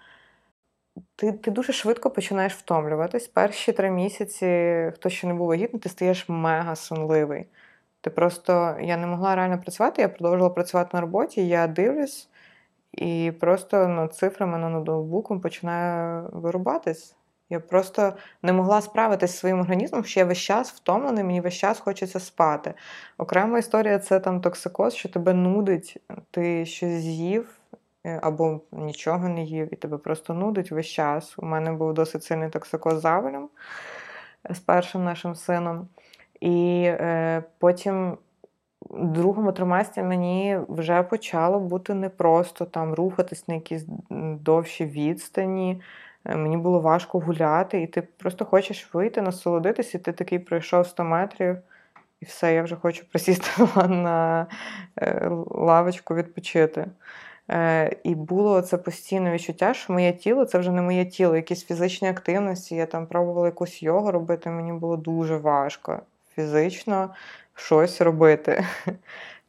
ти 1.17 1.33
ти 1.33 1.51
дуже 1.51 1.73
швидко 1.73 2.11
починаєш 2.11 2.55
втомлюватись. 2.55 3.29
Перші 3.29 3.73
три 3.73 3.91
місяці, 3.91 4.47
хто 4.95 5.09
ще 5.09 5.27
не 5.27 5.35
був 5.35 5.47
вагітний, 5.47 5.81
ти 5.81 5.89
стаєш 5.89 6.29
мега 6.29 6.77
сонливий. 6.77 7.47
Ти 8.01 8.11
просто 8.11 8.77
я 8.81 8.97
не 8.97 9.07
могла 9.07 9.35
реально 9.35 9.59
працювати, 9.61 10.03
я 10.03 10.09
продовжувала 10.09 10.55
працювати 10.55 10.91
на 10.93 11.01
роботі, 11.01 11.49
я 11.49 11.67
дивлюсь 11.67 12.29
і 12.93 13.33
просто 13.41 13.89
над 13.89 14.15
цифрами 14.15 14.59
на 14.59 14.69
ноутбуком 14.69 15.41
починаю 15.41 16.29
вирубатись. 16.33 17.17
Я 17.55 17.61
просто 17.61 18.13
не 18.43 18.53
могла 18.53 18.81
справитися 18.81 19.33
зі 19.33 19.39
своїм 19.39 19.61
організмом, 19.61 20.05
що 20.05 20.21
я 20.21 20.27
весь 20.27 20.39
час 20.39 20.73
втомлений, 20.73 21.25
мені 21.25 21.41
весь 21.41 21.55
час 21.55 21.81
хочеться 21.81 22.21
спати. 22.21 22.75
Окрема 23.19 23.59
історія 23.59 23.99
це 23.99 24.21
там 24.21 24.41
токсикоз, 24.41 24.95
що 24.95 25.09
тебе 25.09 25.35
нудить, 25.35 25.97
ти 26.31 26.67
щось 26.67 26.91
з'їв. 26.91 27.49
Е, 28.07 28.21
або 28.23 28.61
нічого 28.73 29.29
не 29.29 29.43
їв, 29.43 29.69
і 29.73 29.77
тебе 29.77 29.99
просто 29.99 30.35
нудить 30.35 30.71
весь 30.71 30.87
час. 30.87 31.35
У 31.39 31.47
мене 31.47 31.73
був 31.73 31.95
досить 31.95 32.25
сильний 32.25 32.51
токсикоз 32.51 33.01
завалем 33.01 33.49
з 34.51 34.59
першим 34.59 35.05
нашим 35.05 35.35
сином. 35.35 35.89
І 36.41 36.83
е, 36.87 37.43
потім 37.59 38.19
в 38.81 39.13
другому 39.13 39.53
триместрі 39.53 40.03
мені 40.03 40.59
вже 40.69 41.03
почало 41.03 41.61
бути 41.61 41.95
непросто 41.95 42.65
там 42.65 42.95
рухатись 42.95 43.49
на 43.49 43.55
якісь 43.55 43.87
довші 44.41 44.85
відстані. 44.85 45.83
Е, 46.25 46.37
мені 46.37 46.57
було 46.57 46.81
важко 46.81 47.19
гуляти, 47.19 47.83
і 47.83 47.87
ти 47.87 48.03
просто 48.03 48.45
хочеш 48.45 48.95
вийти, 48.95 49.23
насолодитися, 49.23 49.99
і 49.99 50.01
ти 50.01 50.13
такий 50.13 50.39
пройшов 50.39 50.87
100 50.87 51.05
метрів, 51.05 51.57
і 52.21 52.25
все, 52.25 52.55
я 52.55 52.63
вже 52.63 52.77
хочу 52.77 53.05
присісти 53.11 53.51
на 53.89 54.47
е, 54.99 55.29
лавочку 55.51 56.15
відпочити. 56.15 56.87
Е, 57.51 57.97
і 58.05 58.15
було 58.15 58.63
це 58.63 58.79
постійне 58.79 59.33
відчуття, 59.33 59.75
що 59.75 59.93
моє 59.93 60.13
тіло 60.13 60.45
це 60.45 60.59
вже 60.59 60.71
не 60.71 60.83
моє 60.83 61.05
тіло, 61.05 61.37
якісь 61.37 61.67
фізичні 61.67 62.09
активності. 62.09 62.75
Я 62.77 62.87
там 62.87 63.07
пробувала 63.07 63.47
якусь 63.47 63.83
йогу 63.83 64.11
робити, 64.11 64.51
мені 64.51 64.73
було 64.73 64.97
дуже 64.97 65.37
важко 65.37 66.03
фізично 66.35 67.11
щось 67.55 68.01
робити. 68.01 68.65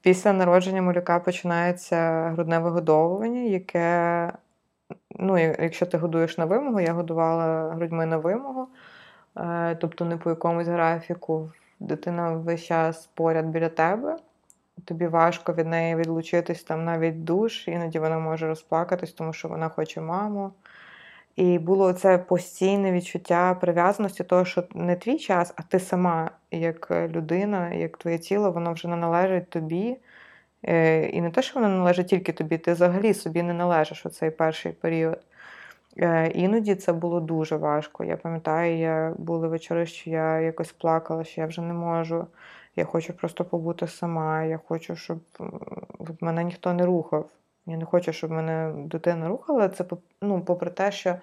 Після 0.02 0.34
народження 0.34 0.82
малюка 0.82 1.20
починається 1.20 2.30
грудне 2.30 2.60
вигодовування, 2.60 3.42
яке, 3.42 4.32
ну, 5.20 5.38
якщо 5.38 5.86
ти 5.86 5.98
годуєш 5.98 6.38
на 6.38 6.46
вимогу, 6.46 6.80
я 6.80 6.94
годувала 6.94 7.74
грудьми 7.74 8.06
на 8.06 8.18
вимогу, 8.18 8.68
е, 9.38 9.76
тобто 9.76 10.06
не 10.06 10.18
по 10.18 10.30
якомусь 10.30 10.68
графіку. 10.68 11.52
Дитина 11.80 12.32
весь 12.32 12.64
час 12.64 13.10
поряд 13.14 13.46
біля 13.46 13.70
тебе 13.70 14.18
тобі 14.86 15.08
важко 15.08 15.54
від 15.54 15.68
неї 15.68 15.96
відлучитись 15.96 16.64
там 16.64 16.86
навіть 16.86 17.24
душ, 17.24 17.68
іноді 17.68 18.00
вона 18.00 18.20
може 18.20 18.48
розплакатись, 18.48 19.12
тому 19.12 19.34
що 19.34 19.48
вона 19.48 19.70
хоче 19.70 20.02
маму. 20.02 20.52
І 21.36 21.60
було 21.60 21.94
це 21.94 22.18
постійне 22.18 22.92
відчуття 22.92 23.58
прив'язаності, 23.62 24.24
того, 24.24 24.46
що 24.46 24.64
не 24.76 24.96
твій 24.96 25.18
час, 25.18 25.54
а 25.56 25.62
ти 25.62 25.80
сама, 25.80 26.32
як 26.52 26.92
людина, 26.92 27.74
як 27.74 27.98
твоє 27.98 28.18
тіло, 28.18 28.52
воно 28.52 28.74
вже 28.74 28.88
не 28.88 28.96
належить 28.96 29.50
тобі. 29.50 29.98
Е, 30.64 31.06
і 31.06 31.22
не 31.22 31.32
те, 31.32 31.42
що 31.42 31.60
воно 31.60 31.78
належить 31.78 32.08
тільки 32.08 32.34
тобі, 32.34 32.58
ти 32.58 32.74
взагалі 32.74 33.14
собі 33.14 33.44
не 33.44 33.54
належиш 33.54 34.06
у 34.06 34.10
цей 34.10 34.32
перший 34.32 34.72
період. 34.72 35.20
Е, 35.98 36.28
іноді 36.28 36.76
це 36.76 36.94
було 36.94 37.20
дуже 37.20 37.58
важко. 37.58 38.04
Я 38.04 38.18
пам'ятаю, 38.18 38.78
я 38.78 39.14
були 39.18 39.48
вечори, 39.48 39.86
що 39.86 40.10
я 40.10 40.40
якось 40.40 40.72
плакала, 40.72 41.24
що 41.24 41.42
я 41.42 41.48
вже 41.48 41.62
не 41.62 41.74
можу. 41.74 42.28
Я 42.76 42.86
хочу 42.86 43.14
просто 43.14 43.46
побути 43.46 43.88
сама. 43.88 44.44
Я 44.44 44.60
хочу, 44.68 44.96
щоб 44.96 45.20
мене 46.22 46.44
ніхто 46.44 46.74
не 46.74 46.86
рухав. 46.86 47.30
Я 47.66 47.78
не 47.78 47.86
хочу, 47.86 48.14
щоб 48.14 48.32
мене 48.32 48.74
дитина 48.78 49.28
рухала. 49.28 49.70
Це 49.70 49.86
ну, 50.22 50.42
попри 50.42 50.72
те, 50.72 50.92
що 50.92 51.16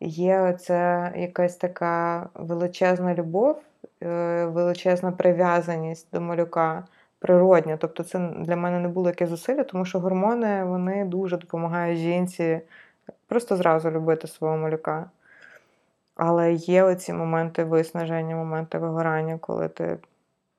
є 0.00 0.56
це 0.60 1.12
якась 1.16 1.56
така 1.56 2.28
величезна 2.34 3.14
любов, 3.14 3.62
е, 4.02 4.44
величезна 4.44 5.12
прив'язаність 5.12 6.08
до 6.12 6.20
малюка. 6.20 6.84
Природня, 7.22 7.76
тобто 7.76 8.02
це 8.02 8.18
для 8.18 8.56
мене 8.56 8.78
не 8.78 8.88
було 8.88 9.08
якесь 9.08 9.28
зусилля, 9.28 9.64
тому 9.64 9.84
що 9.84 10.00
гормони 10.00 10.64
вони 10.64 11.04
дуже 11.04 11.36
допомагають 11.36 11.98
жінці 11.98 12.60
просто 13.26 13.56
зразу 13.56 13.90
любити 13.90 14.28
свого 14.28 14.56
малюка. 14.56 15.10
Але 16.14 16.52
є 16.52 16.82
оці 16.82 17.12
моменти 17.12 17.64
виснаження, 17.64 18.36
моменти 18.36 18.78
вигорання, 18.78 19.38
коли 19.38 19.68
ти 19.68 19.98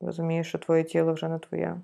розумієш, 0.01 0.47
що 0.47 0.57
твоє 0.57 0.83
тіло 0.83 1.13
вже 1.13 1.29
не 1.29 1.39
твоє. 1.39 1.75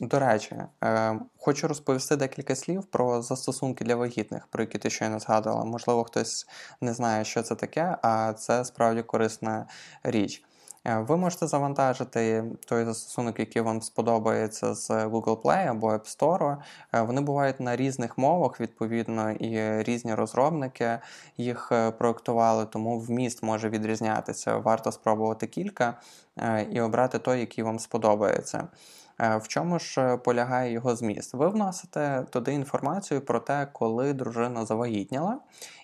До 0.00 0.18
речі, 0.18 0.56
е, 0.84 1.20
хочу 1.38 1.68
розповісти 1.68 2.16
декілька 2.16 2.54
слів 2.54 2.84
про 2.84 3.22
застосунки 3.22 3.84
для 3.84 3.94
вагітних, 3.94 4.46
про 4.46 4.62
які 4.62 4.78
ти 4.78 4.90
щойно 4.90 5.18
згадувала. 5.18 5.64
Можливо, 5.64 6.04
хтось 6.04 6.46
не 6.80 6.94
знає, 6.94 7.24
що 7.24 7.42
це 7.42 7.54
таке, 7.54 7.96
а 8.02 8.32
це 8.32 8.64
справді 8.64 9.02
корисна 9.02 9.66
річ. 10.02 10.44
Е, 10.88 10.98
ви 10.98 11.16
можете 11.16 11.46
завантажити 11.46 12.44
той 12.66 12.84
застосунок, 12.84 13.38
який 13.38 13.62
вам 13.62 13.82
сподобається 13.82 14.74
з 14.74 14.90
Google 14.90 15.42
Play 15.42 15.70
або 15.70 15.92
App 15.92 16.18
Store. 16.18 16.56
Е, 16.94 17.02
вони 17.02 17.20
бувають 17.20 17.60
на 17.60 17.76
різних 17.76 18.18
мовах, 18.18 18.60
відповідно, 18.60 19.30
і 19.30 19.82
різні 19.82 20.14
розробники 20.14 20.98
їх 21.36 21.68
е, 21.72 21.90
проектували, 21.90 22.66
тому 22.66 22.98
вміст 22.98 23.42
може 23.42 23.68
відрізнятися. 23.68 24.56
Варто 24.56 24.92
спробувати 24.92 25.46
кілька 25.46 25.94
і 26.70 26.80
обрати 26.80 27.18
той, 27.18 27.40
який 27.40 27.64
вам 27.64 27.78
сподобається. 27.78 28.68
В 29.18 29.48
чому 29.48 29.78
ж 29.78 30.16
полягає 30.16 30.72
його 30.72 30.96
зміст? 30.96 31.34
Ви 31.34 31.48
вносите 31.48 32.24
туди 32.30 32.52
інформацію 32.52 33.20
про 33.20 33.40
те, 33.40 33.68
коли 33.72 34.12
дружина 34.12 34.66
завагітніла, 34.66 35.38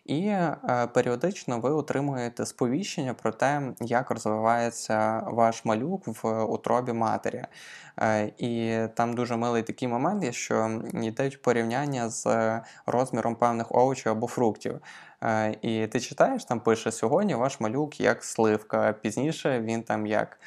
і 0.04 0.26
е, 0.26 0.88
періодично 0.94 1.60
ви 1.60 1.70
отримуєте 1.70 2.46
сповіщення 2.46 3.14
про 3.14 3.32
те, 3.32 3.72
як 3.80 4.10
розвивається 4.10 5.22
ваш 5.26 5.64
малюк 5.64 6.22
в 6.22 6.44
утробі 6.44 6.92
матері. 6.92 7.44
Е, 8.00 8.32
і 8.38 8.78
там 8.94 9.14
дуже 9.14 9.36
милий 9.36 9.62
такий 9.62 9.88
момент, 9.88 10.24
є, 10.24 10.32
що 10.32 10.82
йдуть 10.94 11.42
порівняння 11.42 12.08
з 12.08 12.26
розміром 12.86 13.36
певних 13.36 13.72
овочів 13.72 14.12
або 14.12 14.26
фруктів. 14.26 14.80
Е, 15.22 15.56
і 15.62 15.86
ти 15.86 16.00
читаєш, 16.00 16.44
там 16.44 16.60
пише: 16.60 16.92
сьогодні 16.92 17.34
ваш 17.34 17.60
малюк 17.60 18.00
як 18.00 18.24
сливка, 18.24 18.92
пізніше 18.92 19.60
він 19.60 19.82
там 19.82 20.06
як 20.06 20.40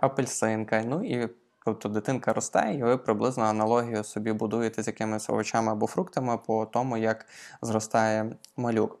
апельсинка. 0.00 0.82
Ну 0.86 1.04
і 1.04 1.28
Тобто 1.68 1.88
дитинка 1.88 2.32
росте, 2.32 2.74
і 2.74 2.82
ви 2.82 2.96
приблизно 2.96 3.44
аналогію 3.44 4.04
собі 4.04 4.32
будуєте 4.32 4.82
з 4.82 4.86
якимись 4.86 5.30
овочами 5.30 5.72
або 5.72 5.86
фруктами 5.86 6.38
по 6.46 6.66
тому, 6.66 6.96
як 6.96 7.26
зростає 7.62 8.36
малюк. 8.56 8.98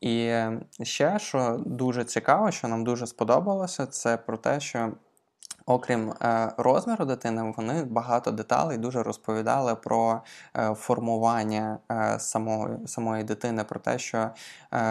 І 0.00 0.32
ще, 0.82 1.18
що 1.18 1.62
дуже 1.66 2.04
цікаво, 2.04 2.50
що 2.50 2.68
нам 2.68 2.84
дуже 2.84 3.06
сподобалося, 3.06 3.86
це 3.86 4.16
про 4.16 4.36
те, 4.36 4.60
що. 4.60 4.92
Окрім 5.66 6.10
е, 6.10 6.52
розміру 6.56 7.04
дитини, 7.04 7.54
вони 7.56 7.84
багато 7.84 8.30
деталей 8.30 8.78
дуже 8.78 9.02
розповідали 9.02 9.74
про 9.74 10.22
е, 10.56 10.74
формування 10.74 11.78
е, 11.92 12.18
самої 12.18 12.86
самої 12.86 13.24
дитини, 13.24 13.64
про 13.64 13.80
те, 13.80 13.98
що 13.98 14.30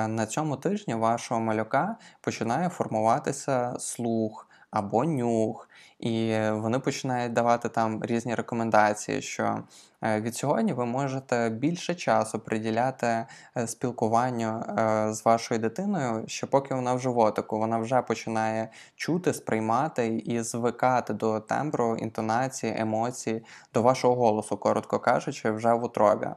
на 0.08 0.26
цьому 0.26 0.56
тижні 0.56 0.96
вашого 0.96 1.42
малюка 1.42 1.96
починає 2.22 2.70
формуватися 2.70 3.76
слух 3.80 4.48
або 4.72 5.06
нюх, 5.06 5.70
і 6.02 6.50
вони 6.52 6.80
починають 6.80 7.34
давати 7.34 7.70
там 7.70 8.04
різні 8.04 8.36
рекомендації, 8.36 9.22
що 9.22 9.64
е, 10.04 10.22
від 10.22 10.36
сьогодні 10.36 10.74
ви 10.74 10.86
можете 10.86 11.50
більше 11.50 11.96
часу 11.96 12.40
приділяти 12.40 13.26
е, 13.58 13.68
спілкуванню 13.68 14.64
е, 14.80 15.14
з 15.14 15.26
вашою 15.26 15.60
дитиною, 15.60 16.24
що 16.28 16.48
поки 16.48 16.76
вона 16.76 16.94
в 16.94 17.00
животику, 17.00 17.60
вона 17.60 17.78
вже 17.78 18.02
починає 18.02 18.70
чути, 18.96 19.34
сприймати 19.34 20.08
і 20.08 20.42
звикати 20.42 21.14
до 21.14 21.40
тембру, 21.40 21.96
інтонації, 21.96 22.74
емоцій, 22.78 23.44
до 23.74 23.82
вашого 23.82 24.16
голосу, 24.16 24.58
коротко 24.58 25.00
кажучи, 25.00 25.52
вже 25.52 25.74
в 25.74 25.84
утробі. 25.84 26.28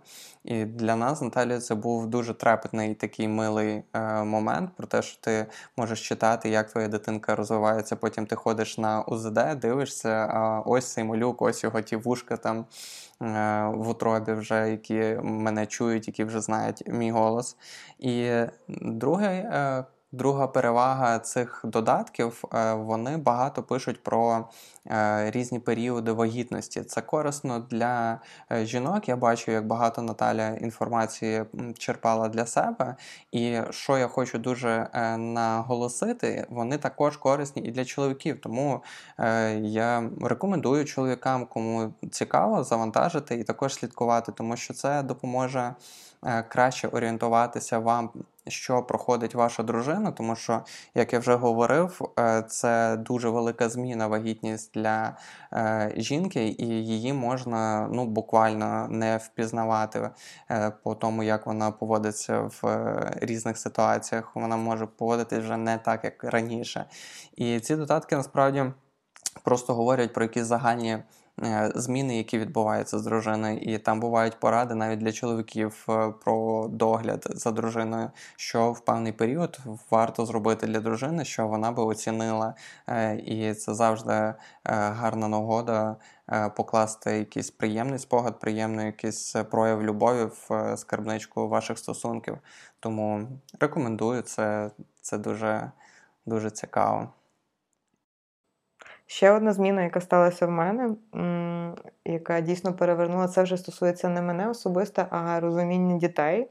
І 0.45 0.65
для 0.65 0.97
нас, 0.97 1.23
Наталі, 1.23 1.59
це 1.59 1.75
був 1.75 2.07
дуже 2.07 2.35
трепетний 2.35 2.95
такий 2.95 3.29
милий 3.29 3.83
момент 4.25 4.71
про 4.77 4.87
те, 4.87 5.03
що 5.03 5.21
ти 5.21 5.47
можеш 5.77 6.09
читати, 6.09 6.49
як 6.49 6.71
твоя 6.71 6.89
дитинка 6.89 7.37
розвивається. 7.37 7.97
Потім 7.97 8.27
ти 8.27 8.37
ходиш 8.37 8.79
на 8.79 9.03
УЗД, 9.03 9.54
дивишся, 9.55 10.11
а 10.11 10.63
ось 10.67 10.93
цей 10.93 11.05
малюк, 11.05 11.43
ось 11.43 11.65
його 11.65 11.81
ті 11.81 11.97
вушка 11.97 12.37
там 12.37 12.59
е, 12.59 12.65
в 13.75 13.89
утробі, 13.89 14.33
вже 14.33 14.71
які 14.71 15.19
мене 15.23 15.67
чують, 15.67 16.09
які 16.09 16.25
вже 16.25 16.41
знають 16.41 16.83
мій 16.87 17.11
голос. 17.11 17.57
І 17.99 18.31
другий 18.69 19.29
е, 19.29 19.85
Друга 20.15 20.47
перевага 20.47 21.19
цих 21.19 21.61
додатків, 21.65 22.45
е, 22.55 22.75
вони 22.75 23.17
багато 23.17 23.63
пишуть 23.63 24.03
про 24.03 24.49
е, 24.87 25.31
різні 25.31 25.59
періоди 25.59 26.13
вагітності. 26.13 26.83
Це 26.83 27.01
корисно 27.01 27.67
для 27.71 28.21
е, 28.53 28.67
жінок. 28.67 29.09
Я 29.09 29.17
бачу, 29.17 29.51
як 29.51 29.67
багато 29.67 30.03
Наталя 30.03 30.49
інформації 30.49 31.45
черпала 31.79 32.29
для 32.29 32.47
себе. 32.47 32.97
І 33.33 33.59
що 33.71 33.99
я 33.99 34.09
хочу 34.09 34.39
дуже 34.39 34.89
наголосити, 35.19 36.47
вони 36.51 36.79
також 36.79 37.17
корисні 37.17 37.63
і 37.63 37.71
для 37.71 37.85
чоловіків. 37.85 38.41
Тому 38.41 38.83
я 39.61 40.11
рекомендую 40.21 40.85
чоловікам, 40.85 41.47
кому 41.47 41.93
цікаво, 42.11 42.65
завантажити 42.65 43.35
і 43.35 43.45
також 43.45 43.75
слідкувати, 43.75 44.33
тому 44.33 44.57
що 44.57 44.75
це 44.75 45.03
допоможе. 45.03 45.75
Краще 46.49 46.89
орієнтуватися 46.89 47.79
вам 47.79 48.11
що 48.49 48.83
проходить 48.83 49.35
ваша 49.35 49.63
дружина, 49.63 50.13
тому 50.13 50.37
що, 50.37 50.65
як 50.95 51.13
я 51.13 51.19
вже 51.19 51.35
говорив, 51.35 52.01
е, 52.19 52.43
це 52.49 52.97
дуже 52.97 53.29
велика 53.29 53.69
зміна 53.69 54.07
вагітність 54.07 54.71
для 54.75 55.17
е, 55.53 55.93
жінки, 55.97 56.49
і 56.59 56.67
її 56.67 57.13
можна 57.13 57.89
ну, 57.93 58.07
буквально 58.07 58.89
не 58.89 59.17
впізнавати 59.17 60.11
е, 60.51 60.71
по 60.83 60.95
тому, 60.95 61.23
як 61.23 61.47
вона 61.47 61.71
поводиться 61.71 62.51
в 62.63 62.89
різних 63.17 63.59
ситуаціях. 63.59 64.37
Вона 64.37 64.57
може 64.57 64.87
поводитись 64.87 65.39
вже 65.39 65.57
не 65.57 65.79
так, 65.79 66.05
як 66.05 66.25
раніше. 66.25 66.85
І 67.37 67.61
ці 67.61 67.77
додатки 67.77 68.17
насправді. 68.17 68.65
просто 69.45 69.75
говорять 69.75 70.13
про 70.13 70.25
якісь 70.25 70.45
загальні 70.45 70.99
Е, 70.99 71.03
зміни, 71.75 72.17
які 72.17 72.39
відбуваються 72.39 72.99
з 72.99 73.03
дружиною, 73.03 73.59
і 73.59 73.79
там 73.79 74.01
бувають 74.01 74.41
поради 74.41 74.75
навіть 74.75 74.99
для 74.99 75.13
чоловіків 75.13 75.87
е, 75.89 76.13
про 76.25 76.69
догляд 76.69 77.27
за 77.31 77.51
дружиною, 77.51 78.11
що 78.37 78.73
в 78.73 78.81
певний 78.81 79.13
період 79.13 79.59
варто 79.91 80.27
зробити 80.27 80.67
для 80.67 80.81
дружини, 80.81 81.25
що 81.25 81.47
вона 81.47 81.73
би 81.73 81.83
оцінила, 81.83 82.55
е, 82.89 83.17
і 83.17 83.55
це 83.55 83.75
завжди 83.75 84.35
гарна 84.65 85.29
нагода 85.29 85.97
покласти 86.57 87.19
якийсь 87.19 87.51
приємний 87.51 87.99
спогад, 87.99 88.41
приємний 88.41 88.87
якийсь 88.87 89.37
прояв 89.51 89.83
любові 89.83 90.29
в 90.49 90.77
скарбничку 90.77 91.49
ваших 91.49 91.79
стосунків. 91.79 92.39
Тому 92.81 93.29
рекомендую 93.61 94.23
це, 94.23 94.71
це 95.01 95.19
дуже, 95.19 95.71
дуже 96.27 96.51
цікаво. 96.51 97.09
Ще 99.15 99.31
одна 99.31 99.53
зміна, 99.53 99.83
яка 99.83 100.01
сталася 100.01 100.47
в 100.47 100.51
мене, 100.51 100.91
яка 102.05 102.41
дійсно 102.41 102.73
перевернула, 102.73 103.29
це 103.29 103.43
вже 103.43 103.57
стосується 103.57 104.09
не 104.09 104.23
мене 104.23 104.49
особисто, 104.49 105.07
а 105.11 105.41
розуміння 105.41 105.97
дітей. 105.97 106.49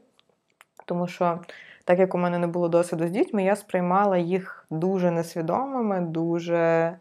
Тому 0.84 1.06
що, 1.06 1.40
так 1.84 1.98
як 1.98 2.14
у 2.14 2.18
мене 2.18 2.38
не 2.38 2.46
було 2.46 2.68
досвіду 2.68 3.06
з 3.06 3.10
дітьми, 3.10 3.44
я 3.44 3.56
сприймала 3.56 4.16
їх 4.16 4.66
дуже 4.70 5.10
несвідомими, 5.10 6.00
дуже 6.00 6.96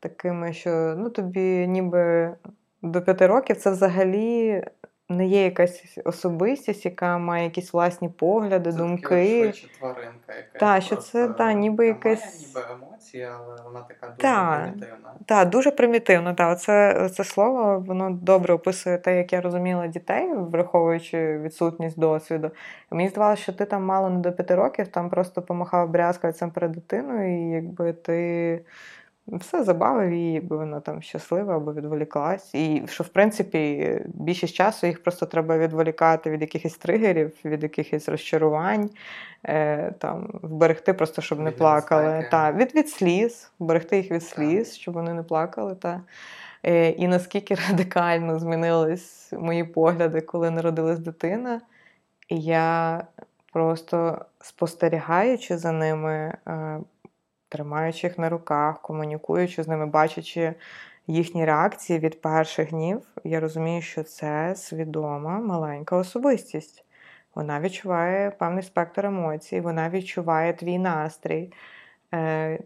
такими, 0.00 0.52
що 0.52 0.94
ну, 0.98 1.10
тобі 1.10 1.66
ніби 1.68 2.30
до 2.82 3.02
п'яти 3.02 3.26
років 3.26 3.56
це 3.56 3.70
взагалі 3.70 4.64
не 5.10 5.26
є 5.26 5.44
якась 5.44 5.98
особистість, 6.04 6.84
яка 6.84 7.18
має 7.18 7.44
якісь 7.44 7.72
власні 7.72 8.08
погляди, 8.08 8.72
це 8.72 8.78
думки. 8.78 9.42
Швидше 9.42 9.68
тваринка 9.78 10.34
якась. 10.36 10.60
Так, 10.60 10.82
що 10.82 10.96
це 10.96 11.28
та, 11.28 11.52
ніби 11.52 11.86
якась. 11.86 12.46
ніби 12.46 12.66
емоції, 12.72 13.24
але 13.24 13.56
вона 13.64 13.80
така 13.80 14.06
дуже 14.06 14.22
та, 14.22 14.60
примітивна. 14.62 15.14
Так, 15.26 15.48
дуже 15.48 15.70
примітивна. 15.70 16.34
Та. 16.34 16.50
Оце, 16.50 17.08
це 17.08 17.24
слово 17.24 17.84
воно 17.86 18.10
добре 18.10 18.54
описує 18.54 18.98
те, 18.98 19.16
як 19.16 19.32
я 19.32 19.40
розуміла 19.40 19.86
дітей, 19.86 20.34
враховуючи 20.34 21.38
відсутність 21.38 21.98
досвіду. 21.98 22.50
Мені 22.90 23.08
здавалося, 23.08 23.42
що 23.42 23.52
ти 23.52 23.64
там 23.64 23.84
мало 23.84 24.10
не 24.10 24.18
до 24.18 24.32
п'яти 24.32 24.54
років, 24.54 24.88
там 24.88 25.10
просто 25.10 25.42
помахав 25.42 25.90
брязкальцем 25.90 26.50
перед 26.50 26.72
дитиною, 26.72 27.48
і 27.48 27.50
якби 27.50 27.92
ти 27.92 28.60
все 29.26 29.64
забавив 29.64 30.12
її, 30.12 30.32
якби 30.32 30.56
вона 30.56 30.80
там 30.80 31.02
щаслива 31.02 31.56
або 31.56 31.72
відволіклась. 31.72 32.54
І 32.54 32.82
що, 32.86 33.04
в 33.04 33.08
принципі, 33.08 34.00
більшість 34.06 34.54
часу 34.54 34.86
їх 34.86 35.02
просто 35.02 35.26
треба 35.26 35.58
відволікати 35.58 36.30
від 36.30 36.40
якихось 36.40 36.76
тригерів, 36.76 37.32
від 37.44 37.62
якихось 37.62 38.08
розчарувань, 38.08 38.90
е, 39.44 39.92
там, 39.98 40.40
вберегти 40.42 40.92
просто, 40.92 41.22
щоб 41.22 41.38
від 41.38 41.44
не 41.44 41.50
плакали. 41.50 42.28
Та, 42.30 42.52
Від 42.52 42.74
від 42.74 42.88
сліз, 42.88 43.50
вберегти 43.58 43.96
їх 43.96 44.10
від 44.10 44.22
сліз, 44.22 44.76
щоб 44.76 44.94
вони 44.94 45.14
не 45.14 45.22
плакали. 45.22 45.74
Та. 45.74 46.00
Е, 46.62 46.88
І 46.88 47.08
наскільки 47.08 47.54
радикально 47.68 48.38
змінились 48.38 49.32
мої 49.32 49.64
погляди, 49.64 50.20
коли 50.20 50.50
народилась 50.50 50.98
дитина. 50.98 51.60
Я 52.28 53.02
просто 53.52 54.24
спостерігаючи 54.40 55.58
за 55.58 55.72
ними. 55.72 56.34
Е, 56.48 56.80
тримаючи 57.50 58.06
їх 58.06 58.18
на 58.18 58.28
руках, 58.28 58.82
комунікуючи 58.82 59.62
з 59.62 59.68
ними, 59.68 59.86
бачачи 59.86 60.54
їхні 61.06 61.44
реакції 61.44 61.98
від 61.98 62.20
перших 62.20 62.70
днів, 62.70 63.02
я 63.24 63.40
розумію, 63.40 63.82
що 63.82 64.02
це 64.02 64.54
свідома 64.56 65.38
маленька 65.40 65.96
особистість. 65.96 66.84
Вона 67.34 67.60
відчуває 67.60 68.30
певний 68.30 68.62
спектр 68.62 69.06
емоцій, 69.06 69.60
вона 69.60 69.90
відчуває 69.90 70.52
твій 70.52 70.78
настрій. 70.78 71.52
Е, 72.14 72.58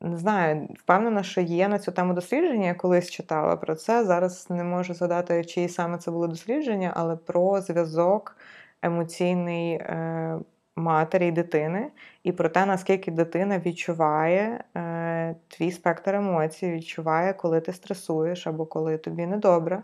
Не 0.00 0.16
знаю, 0.16 0.68
впевнена, 0.78 1.22
що 1.22 1.40
є 1.40 1.68
на 1.68 1.78
цю 1.78 1.92
тему 1.92 2.14
дослідження. 2.14 2.66
Я 2.66 2.74
колись 2.74 3.10
читала 3.10 3.56
про 3.56 3.74
це. 3.74 4.04
Зараз 4.04 4.50
не 4.50 4.64
можу 4.64 4.94
згадати, 4.94 5.44
чиї 5.44 5.68
саме 5.68 5.98
це 5.98 6.10
було 6.10 6.26
дослідження, 6.28 6.92
але 6.96 7.16
про 7.16 7.60
зв'язок 7.60 8.36
емоційний 8.82 9.72
е, 9.74 10.38
матері 10.80 11.28
і 11.28 11.32
дитини, 11.32 11.88
і 12.24 12.32
про 12.32 12.48
те, 12.48 12.66
наскільки 12.66 13.10
дитина 13.10 13.58
відчуває 13.58 14.64
е, 14.76 15.34
твій 15.48 15.72
спектр 15.72 16.14
емоцій, 16.14 16.72
відчуває, 16.72 17.32
коли 17.32 17.60
ти 17.60 17.72
стресуєш 17.72 18.46
або 18.46 18.66
коли 18.66 18.98
тобі 18.98 19.26
недобре. 19.26 19.82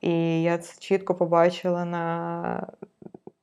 І 0.00 0.42
я 0.42 0.58
це 0.58 0.80
чітко 0.80 1.14
побачила 1.14 1.84
на 1.84 2.66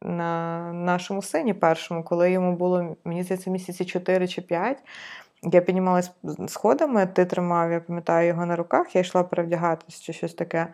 на 0.01 0.73
нашому 0.73 1.21
сині 1.21 1.53
першому, 1.53 2.03
коли 2.03 2.31
йому 2.31 2.55
було, 2.55 2.95
мені 3.03 3.23
здається, 3.23 3.49
місяці 3.49 3.85
4 3.85 4.27
чи 4.27 4.41
5. 4.41 4.83
Я 5.43 5.61
піднімалась 5.61 6.11
сходами, 6.47 7.05
ти 7.05 7.25
тримав, 7.25 7.71
я 7.71 7.79
пам'ятаю 7.79 8.27
його 8.27 8.45
на 8.45 8.55
руках, 8.55 8.95
я 8.95 9.01
йшла 9.01 9.23
перевдягатись 9.23 10.01
чи 10.01 10.13
щось 10.13 10.33
таке. 10.33 10.67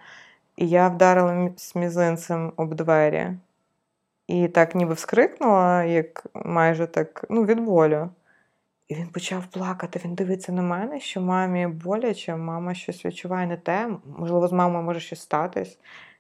І 0.56 0.70
я 0.70 0.88
вдарила 0.88 1.50
мізинцем 1.76 2.54
об 2.58 2.76
двері. 2.76 3.38
І 4.28 4.48
так 4.48 4.76
ніби 4.76 4.94
вскрикнула, 4.94 5.84
як 5.84 6.26
майже 6.34 6.88
так, 6.88 7.26
ну, 7.30 7.46
від 7.46 7.60
болю. 7.60 8.10
І 8.88 8.96
він 8.96 9.08
почав 9.08 9.46
плакати. 9.46 10.02
Він 10.06 10.16
дивиться 10.16 10.52
на 10.52 10.62
мене, 10.62 11.00
що 11.00 11.22
мамі 11.22 11.68
боляче, 11.68 12.36
мама 12.36 12.74
щось 12.74 13.06
відчуває 13.06 13.48
не 13.48 13.58
те. 13.58 13.90
Можливо, 14.18 14.48
з 14.48 14.52
мамою 14.52 14.84
може 14.84 15.00
щось 15.00 15.22
статись. 15.22 15.80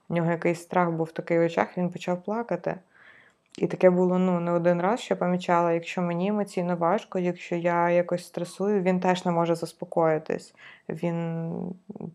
У 0.09 0.13
нього 0.13 0.31
якийсь 0.31 0.61
страх 0.61 0.91
був 0.91 1.11
в 1.29 1.45
очах, 1.45 1.77
і 1.77 1.79
він 1.79 1.89
почав 1.89 2.23
плакати. 2.23 2.75
І 3.57 3.67
таке 3.67 3.89
було 3.89 4.19
ну, 4.19 4.39
не 4.39 4.51
один 4.51 4.81
раз, 4.81 4.99
що 4.99 5.13
я 5.13 5.17
помічала, 5.17 5.73
якщо 5.73 6.01
мені 6.01 6.27
емоційно 6.27 6.75
важко, 6.75 7.19
якщо 7.19 7.55
я 7.55 7.89
якось 7.89 8.25
стресую, 8.25 8.81
він 8.81 8.99
теж 8.99 9.25
не 9.25 9.31
може 9.31 9.55
заспокоїтись. 9.55 10.55
Він 10.89 11.51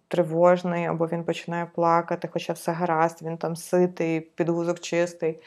тривожний, 0.08 0.86
або 0.86 1.06
він 1.06 1.24
починає 1.24 1.66
плакати, 1.74 2.28
хоча 2.32 2.52
все 2.52 2.72
гаразд, 2.72 3.22
він 3.22 3.36
там 3.36 3.56
ситий, 3.56 4.20
підгузок 4.20 4.80
чистий 4.80 5.38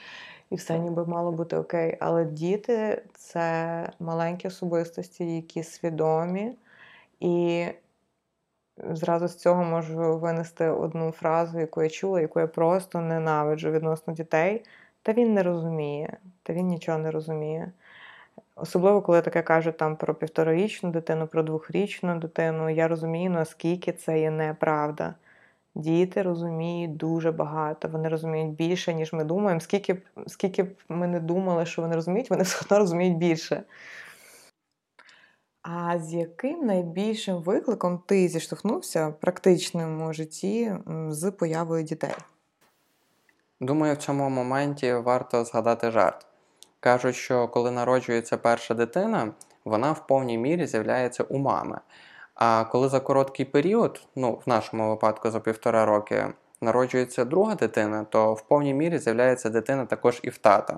і 0.49 0.55
все 0.55 0.79
ніби 0.79 1.05
мало 1.05 1.31
бути 1.31 1.57
окей. 1.57 1.97
Але 1.99 2.25
діти 2.25 3.03
це 3.13 3.89
маленькі 3.99 4.47
особистості, 4.47 5.35
які 5.35 5.63
свідомі. 5.63 6.57
І 7.19 7.65
зразу 8.77 9.27
з 9.27 9.35
цього 9.35 9.63
можу 9.63 10.17
винести 10.17 10.67
одну 10.67 11.11
фразу, 11.11 11.59
яку 11.59 11.83
я 11.83 11.89
чула, 11.89 12.21
яку 12.21 12.39
я 12.39 12.47
просто 12.47 13.01
ненавиджу 13.01 13.71
відносно 13.71 14.13
дітей. 14.13 14.65
Та 15.01 15.13
він 15.13 15.33
не 15.33 15.43
розуміє, 15.43 16.17
та 16.43 16.53
він 16.53 16.67
нічого 16.67 16.97
не 16.97 17.11
розуміє. 17.11 17.71
Особливо, 18.55 19.01
коли 19.01 19.21
таке 19.21 19.41
кажуть 19.41 19.77
там 19.77 19.95
про 19.95 20.15
півторарічну 20.15 20.91
дитину, 20.91 21.27
про 21.27 21.43
двохрічну 21.43 22.19
дитину, 22.19 22.69
я 22.69 22.87
розумію, 22.87 23.29
наскільки 23.29 23.91
це 23.91 24.19
є 24.19 24.31
неправда. 24.31 25.15
Діти 25.75 26.21
розуміють 26.21 26.97
дуже 26.97 27.31
багато, 27.31 27.87
вони 27.87 28.09
розуміють 28.09 28.55
більше, 28.55 28.93
ніж 28.93 29.13
ми 29.13 29.23
думаємо. 29.23 29.59
Скільки 29.59 29.93
б 29.93 30.01
скільки 30.27 30.63
б 30.63 30.75
ми 30.89 31.07
не 31.07 31.19
думали, 31.19 31.65
що 31.65 31.81
вони 31.81 31.95
розуміють, 31.95 32.29
вони 32.29 32.43
все 32.43 32.59
одно 32.65 32.79
розуміють 32.79 33.17
більше. 33.17 33.63
А 35.61 35.99
з 35.99 36.13
яким 36.13 36.65
найбільшим 36.65 37.35
викликом 37.35 38.03
ти 38.05 38.27
зіштовхнувся 38.27 39.07
в 39.07 39.19
практичному 39.19 40.13
житті 40.13 40.73
з 41.07 41.31
появою 41.31 41.83
дітей? 41.83 42.13
Думаю, 43.61 43.93
в 43.93 43.97
цьому 43.97 44.29
моменті 44.29 44.93
варто 44.93 45.45
згадати 45.45 45.91
жарт. 45.91 46.25
Кажуть, 46.79 47.15
що 47.15 47.47
коли 47.47 47.71
народжується 47.71 48.37
перша 48.37 48.73
дитина, 48.73 49.33
вона 49.65 49.91
в 49.91 50.07
повній 50.07 50.37
мірі 50.37 50.67
з'являється 50.67 51.23
у 51.23 51.37
мами. 51.37 51.79
А 52.45 52.63
коли 52.63 52.89
за 52.89 52.99
короткий 52.99 53.45
період, 53.45 54.01
ну 54.15 54.39
в 54.45 54.49
нашому 54.49 54.89
випадку 54.89 55.29
за 55.29 55.39
півтора 55.39 55.85
роки, 55.85 56.27
народжується 56.61 57.25
друга 57.25 57.55
дитина, 57.55 58.05
то 58.09 58.33
в 58.33 58.41
повній 58.41 58.73
мірі 58.73 58.99
з'являється 58.99 59.49
дитина 59.49 59.85
також 59.85 60.19
і 60.23 60.29
в 60.29 60.37
тата. 60.37 60.77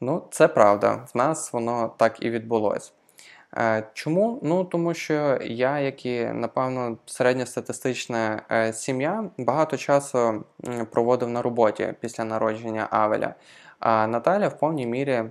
Ну, 0.00 0.22
це 0.30 0.48
правда, 0.48 1.06
в 1.14 1.16
нас 1.16 1.52
воно 1.52 1.94
так 1.96 2.22
і 2.22 2.30
відбулось. 2.30 2.92
Е, 3.56 3.88
чому? 3.92 4.40
Ну, 4.42 4.64
тому 4.64 4.94
що 4.94 5.38
я, 5.42 5.78
як 5.78 6.06
і, 6.06 6.24
напевно, 6.24 6.98
середньостатистична 7.06 8.42
е, 8.50 8.72
сім'я, 8.72 9.24
багато 9.38 9.76
часу 9.76 10.44
проводив 10.90 11.28
на 11.28 11.42
роботі 11.42 11.94
після 12.00 12.24
народження 12.24 12.88
Авеля. 12.90 13.34
А 13.78 14.06
Наталя 14.06 14.48
в 14.48 14.58
повній 14.58 14.86
мірі 14.86 15.24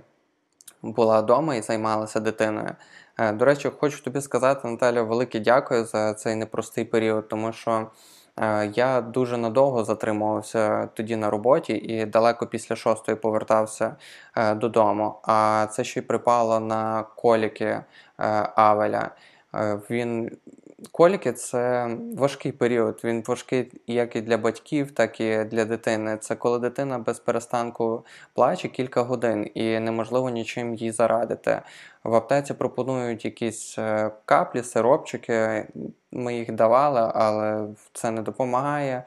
була 0.82 1.20
вдома 1.20 1.54
і 1.54 1.62
займалася 1.62 2.20
дитиною. 2.20 2.74
Е, 3.22 3.32
до 3.32 3.44
речі, 3.44 3.70
хочу 3.78 4.02
тобі 4.02 4.20
сказати, 4.20 4.68
Наталя, 4.68 5.02
велике 5.02 5.40
дякую 5.40 5.84
за 5.84 6.14
цей 6.14 6.36
непростий 6.36 6.84
період, 6.84 7.28
тому 7.28 7.52
що 7.52 7.90
е, 8.40 8.66
я 8.74 9.00
дуже 9.00 9.36
надовго 9.36 9.84
затримувався 9.84 10.86
тоді 10.94 11.16
на 11.16 11.30
роботі 11.30 11.72
і 11.72 12.06
далеко 12.06 12.46
після 12.46 12.76
шостої 12.76 13.16
повертався 13.16 13.96
е, 14.36 14.54
додому. 14.54 15.20
А 15.22 15.66
це 15.70 15.84
ще 15.84 16.00
й 16.00 16.02
припало 16.02 16.60
на 16.60 17.02
коліки 17.02 17.80
Авеля. 18.56 19.10
Він 19.90 20.30
коліки 20.90 21.32
це 21.32 21.90
важкий 22.16 22.52
період. 22.52 23.00
Він 23.04 23.24
важкий 23.26 23.80
як 23.86 24.16
і 24.16 24.20
для 24.20 24.38
батьків, 24.38 24.90
так 24.90 25.20
і 25.20 25.44
для 25.44 25.64
дитини. 25.64 26.16
Це 26.16 26.36
коли 26.36 26.58
дитина 26.58 26.98
без 26.98 27.18
перестанку 27.18 28.04
плаче 28.34 28.68
кілька 28.68 29.02
годин 29.02 29.50
і 29.54 29.80
неможливо 29.80 30.30
нічим 30.30 30.74
їй 30.74 30.92
зарадити. 30.92 31.62
В 32.04 32.14
аптеці 32.14 32.54
пропонують 32.54 33.24
якісь 33.24 33.78
е, 33.78 34.10
каплі, 34.24 34.62
сиропчики. 34.62 35.66
Ми 36.12 36.34
їх 36.34 36.52
давали, 36.52 37.12
але 37.14 37.68
це 37.92 38.10
не 38.10 38.22
допомагає. 38.22 39.04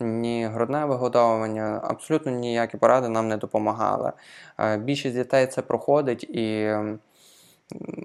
Ні 0.00 0.46
грудне 0.46 0.84
вигодовування, 0.84 1.80
абсолютно 1.84 2.32
ніякі 2.32 2.76
поради 2.76 3.08
нам 3.08 3.28
не 3.28 3.36
допомагали. 3.36 4.12
Е, 4.60 4.76
більшість 4.76 5.16
дітей 5.16 5.46
це 5.46 5.62
проходить, 5.62 6.24
і 6.24 6.74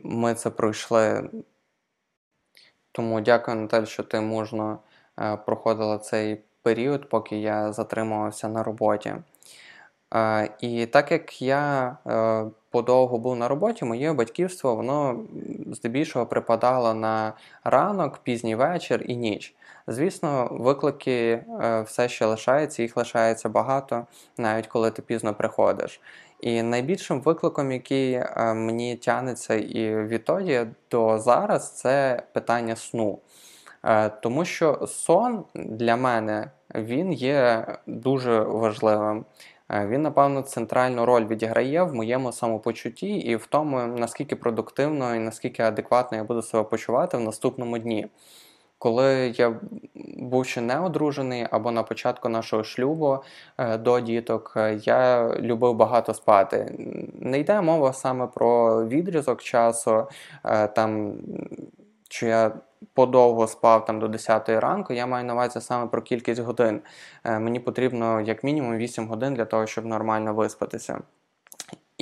ми 0.03 0.33
це 0.33 0.49
пройшли 0.49 1.29
тому 2.93 3.21
дякую, 3.21 3.57
Наталь, 3.57 3.85
що 3.85 4.03
ти 4.03 4.21
мужно 4.21 4.79
е, 5.19 5.37
проходила 5.45 5.97
цей 5.97 6.41
період, 6.61 7.09
поки 7.09 7.37
я 7.39 7.73
затримувався 7.73 8.47
на 8.47 8.63
роботі. 8.63 9.13
Е, 10.15 10.49
і 10.61 10.85
так 10.85 11.11
як 11.11 11.41
я 11.41 11.97
е, 12.07 12.45
подовго 12.69 13.17
був 13.17 13.35
на 13.35 13.47
роботі, 13.47 13.85
моє 13.85 14.13
батьківство 14.13 14.75
воно 14.75 15.19
здебільшого 15.71 16.25
припадало 16.25 16.93
на 16.93 17.33
ранок, 17.63 18.17
пізній 18.17 18.55
вечір 18.55 19.05
і 19.07 19.15
ніч. 19.15 19.55
Звісно, 19.87 20.47
виклики 20.51 21.43
все 21.85 22.09
ще 22.09 22.25
лишаються, 22.25 22.81
їх 22.81 22.97
лишається 22.97 23.49
багато, 23.49 24.05
навіть 24.37 24.67
коли 24.67 24.91
ти 24.91 25.01
пізно 25.01 25.33
приходиш. 25.33 26.01
І 26.43 26.63
найбільшим 26.63 27.21
викликом, 27.21 27.71
який 27.71 28.13
е, 28.13 28.53
мені 28.53 28.95
тягнеться 28.95 29.55
і 29.55 30.05
відтоді 30.05 30.65
до 30.91 31.19
зараз, 31.19 31.75
це 31.75 32.23
питання 32.33 32.75
сну. 32.75 33.19
Е, 33.85 34.09
тому 34.09 34.45
що 34.45 34.87
сон 34.87 35.43
для 35.55 35.95
мене 35.95 36.51
він 36.75 37.13
є 37.13 37.67
дуже 37.87 38.39
важливим. 38.41 39.25
Е, 39.69 39.87
він, 39.87 40.01
напевно, 40.01 40.41
центральну 40.41 41.05
роль 41.05 41.25
відіграє 41.25 41.83
в 41.83 41.95
моєму 41.95 42.31
самопочутті 42.31 43.07
і 43.07 43.35
в 43.35 43.45
тому, 43.45 43.87
наскільки 43.87 44.35
продуктивно 44.35 45.15
і 45.15 45.19
наскільки 45.19 45.63
адекватно 45.63 46.17
я 46.17 46.23
буду 46.23 46.41
себе 46.41 46.63
почувати 46.63 47.17
в 47.17 47.21
наступному 47.21 47.77
дні 47.77 48.07
коли 48.83 49.33
я 49.37 49.55
був 50.17 50.45
ще 50.45 50.61
не 50.61 50.79
одружений 50.79 51.47
або 51.51 51.71
на 51.71 51.83
початку 51.83 52.29
нашого 52.29 52.63
шлюбу 52.63 53.19
е, 53.57 53.77
до 53.77 53.99
діток, 53.99 54.53
е, 54.57 54.79
я 54.83 55.29
любив 55.39 55.75
багато 55.75 56.13
спати. 56.13 56.75
Не 57.19 57.39
йде 57.39 57.61
мова 57.61 57.93
саме 57.93 58.27
про 58.27 58.85
відрізок 58.87 59.41
часу, 59.41 60.07
е, 60.45 60.67
там, 60.67 61.13
що 62.09 62.27
я 62.27 62.51
подовго 62.93 63.47
спав 63.47 63.85
там 63.85 63.99
до 63.99 64.07
10 64.07 64.49
ранку, 64.49 64.93
я 64.93 65.05
маю 65.05 65.25
на 65.25 65.33
увазі 65.33 65.61
саме 65.61 65.87
про 65.87 66.01
кількість 66.01 66.41
годин. 66.41 66.81
Мені 67.25 67.59
потрібно 67.59 68.21
як 68.21 68.43
мінімум 68.43 68.77
8 68.77 69.07
годин 69.07 69.33
для 69.33 69.45
того, 69.45 69.67
щоб 69.67 69.85
нормально 69.85 70.33
виспатися. 70.33 70.99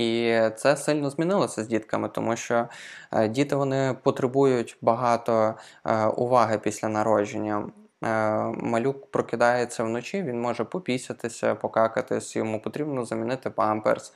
І 0.01 0.41
це 0.55 0.77
сильно 0.77 1.09
змінилося 1.09 1.63
з 1.63 1.67
дітками, 1.67 2.09
тому 2.09 2.35
що 2.35 2.67
е, 3.11 3.27
діти 3.27 3.55
вони 3.55 3.95
потребують 4.03 4.77
багато 4.81 5.53
е, 5.85 6.05
уваги 6.05 6.57
після 6.57 6.87
народження. 6.87 7.69
Е, 8.03 8.07
малюк 8.43 9.11
прокидається 9.11 9.83
вночі, 9.83 10.23
він 10.23 10.41
може 10.41 10.63
попісятися, 10.63 11.55
покакатись, 11.55 12.35
йому 12.35 12.61
потрібно 12.61 13.05
замінити 13.05 13.49
памперс. 13.49 14.13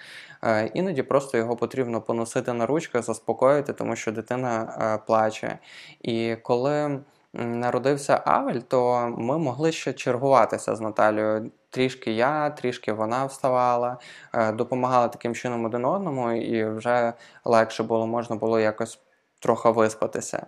Іноді 0.73 1.03
просто 1.03 1.37
його 1.37 1.55
потрібно 1.55 2.01
поносити 2.01 2.53
на 2.53 2.65
ручках, 2.65 3.03
заспокоїти, 3.03 3.73
тому 3.73 3.95
що 3.95 4.11
дитина 4.11 4.99
плаче. 5.07 5.59
І 6.01 6.35
коли 6.43 6.99
народився 7.33 8.21
Авель, 8.25 8.59
то 8.59 9.09
ми 9.17 9.37
могли 9.37 9.71
ще 9.71 9.93
чергуватися 9.93 10.75
з 10.75 10.81
Наталією. 10.81 11.51
Трішки 11.75 12.11
я, 12.11 12.49
трішки 12.49 12.93
вона 12.93 13.25
вставала, 13.25 13.97
е, 14.33 14.51
допомагала 14.51 15.07
таким 15.07 15.35
чином 15.35 15.65
один 15.65 15.85
одному, 15.85 16.31
і 16.31 16.65
вже 16.65 17.13
легше 17.45 17.83
було, 17.83 18.07
можна 18.07 18.35
було 18.35 18.59
якось 18.59 18.99
трохи 19.39 19.69
виспатися. 19.69 20.45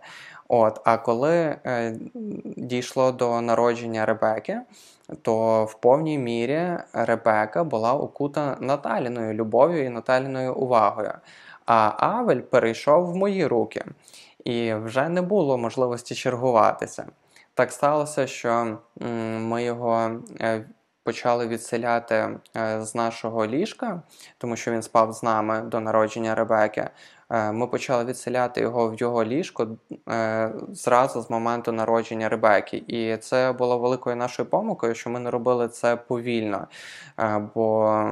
От, 0.48 0.82
А 0.84 0.98
коли 0.98 1.32
е, 1.66 1.96
дійшло 2.58 3.12
до 3.12 3.42
народження 3.42 4.06
Ребеки, 4.06 4.62
то 5.22 5.66
в 5.66 5.74
повній 5.74 6.18
мірі 6.18 6.78
Ребека 6.94 7.64
була 7.64 7.94
окута 7.94 8.58
Наталіною 8.60 9.34
любов'ю 9.34 9.86
і 9.86 9.90
Наталіною 9.90 10.56
увагою. 10.56 11.14
А 11.66 11.92
Авель 11.98 12.42
перейшов 12.42 13.12
в 13.12 13.16
мої 13.16 13.48
руки 13.48 13.86
і 14.44 14.74
вже 14.74 15.10
не 15.10 15.22
було 15.22 15.58
можливості 15.58 16.16
чергуватися. 16.16 17.06
Так 17.54 17.72
сталося, 17.72 18.28
що 18.28 18.78
ми 19.40 19.64
його 19.64 20.12
е, 20.42 20.66
почали 21.08 21.48
відселяти 21.48 22.16
е, 22.58 22.82
з 22.82 22.96
нашого 22.96 23.46
ліжка, 23.46 24.02
тому 24.38 24.56
що 24.56 24.72
він 24.72 24.82
спав 24.82 25.14
з 25.14 25.24
нами 25.24 25.62
до 25.62 25.80
народження 25.80 26.36
Ребеки. 26.36 26.90
Е, 27.30 27.52
ми 27.52 27.68
почали 27.68 28.06
відселяти 28.06 28.62
його 28.62 28.90
в 28.90 28.96
його 28.96 29.24
ліжко 29.24 29.68
зразу 30.70 31.22
з 31.22 31.30
моменту 31.30 31.72
народження 31.72 32.30
Ребеки. 32.30 32.84
І 32.88 33.18
це 33.18 33.52
було 33.52 33.80
великою 33.80 34.16
нашою 34.16 34.50
помилкою, 34.50 34.96
що 34.96 35.10
ми 35.10 35.20
не 35.20 35.32
робили 35.32 35.68
це 35.68 35.96
повільно, 35.96 36.68
бо 37.56 38.12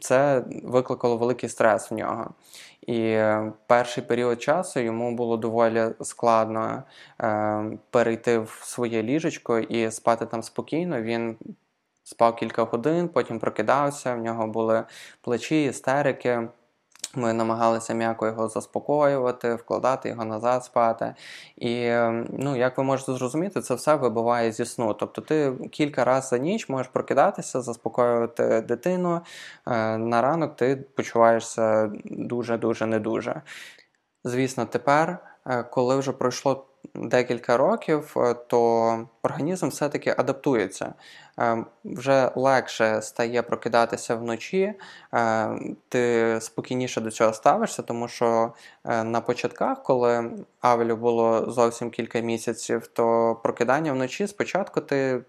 це 0.00 0.44
викликало 0.64 1.16
великий 1.16 1.48
стрес 1.48 1.90
в 1.90 1.94
нього. 1.94 2.30
І 2.86 3.18
перший 3.66 4.04
період 4.04 4.42
часу 4.42 4.80
йому 4.80 5.14
було 5.14 5.36
доволі 5.36 5.84
складно 6.00 6.82
е, 7.20 7.78
перейти 7.90 8.38
в 8.38 8.60
своє 8.62 9.02
ліжечко 9.02 9.58
і 9.58 9.90
спати 9.90 10.26
там 10.26 10.42
спокійно. 10.42 11.02
Він 11.02 11.36
спав 12.04 12.36
кілька 12.36 12.62
годин, 12.62 13.08
потім 13.08 13.38
прокидався. 13.38 14.14
В 14.14 14.18
нього 14.18 14.46
були 14.46 14.84
плечі, 15.20 15.64
істерики. 15.64 16.48
Ми 17.16 17.32
намагалися 17.32 17.94
м'яко 17.94 18.26
його 18.26 18.48
заспокоювати, 18.48 19.54
вкладати 19.54 20.08
його 20.08 20.24
назад 20.24 20.64
спати. 20.64 21.14
І, 21.56 21.90
ну, 22.30 22.56
як 22.56 22.78
ви 22.78 22.84
можете 22.84 23.12
зрозуміти, 23.12 23.60
це 23.60 23.74
все 23.74 23.94
вибиває 23.94 24.52
зі 24.52 24.64
сну. 24.64 24.94
Тобто 24.94 25.20
ти 25.20 25.52
кілька 25.70 26.04
разів 26.04 26.28
за 26.30 26.38
ніч 26.38 26.68
можеш 26.68 26.88
прокидатися, 26.92 27.60
заспокоювати 27.60 28.60
дитину. 28.60 29.20
Е, 29.66 29.98
на 29.98 30.22
ранок 30.22 30.56
ти 30.56 30.76
почуваєшся 30.76 31.90
дуже-дуже 32.04 32.86
не 32.86 32.98
дуже. 32.98 33.42
Звісно, 34.24 34.66
тепер, 34.66 35.18
е, 35.46 35.62
коли 35.62 35.96
вже 35.96 36.12
пройшло 36.12 36.66
декілька 36.94 37.56
років, 37.56 38.14
е, 38.16 38.34
то 38.34 39.08
організм 39.22 39.68
все-таки 39.68 40.14
адаптується. 40.18 40.94
Е, 41.38 41.64
вже 41.84 42.30
легше 42.34 43.02
стає 43.02 43.42
прокидатися 43.42 44.16
вночі, 44.16 44.74
е, 45.14 45.48
ти 45.88 46.36
спокійніше 46.40 47.00
до 47.00 47.10
цього 47.10 47.32
ставишся, 47.32 47.82
тому 47.82 48.08
що 48.08 48.52
на 48.84 49.20
початках, 49.20 49.82
коли 49.82 50.30
Авелю 50.60 50.96
було 50.96 51.50
зовсім 51.50 51.90
кілька 51.90 52.20
місяців, 52.20 52.86
то 52.86 53.36
прокидання 53.42 53.92
вночі 53.92 54.26
спочатку 54.26 54.80
ти 54.80 55.22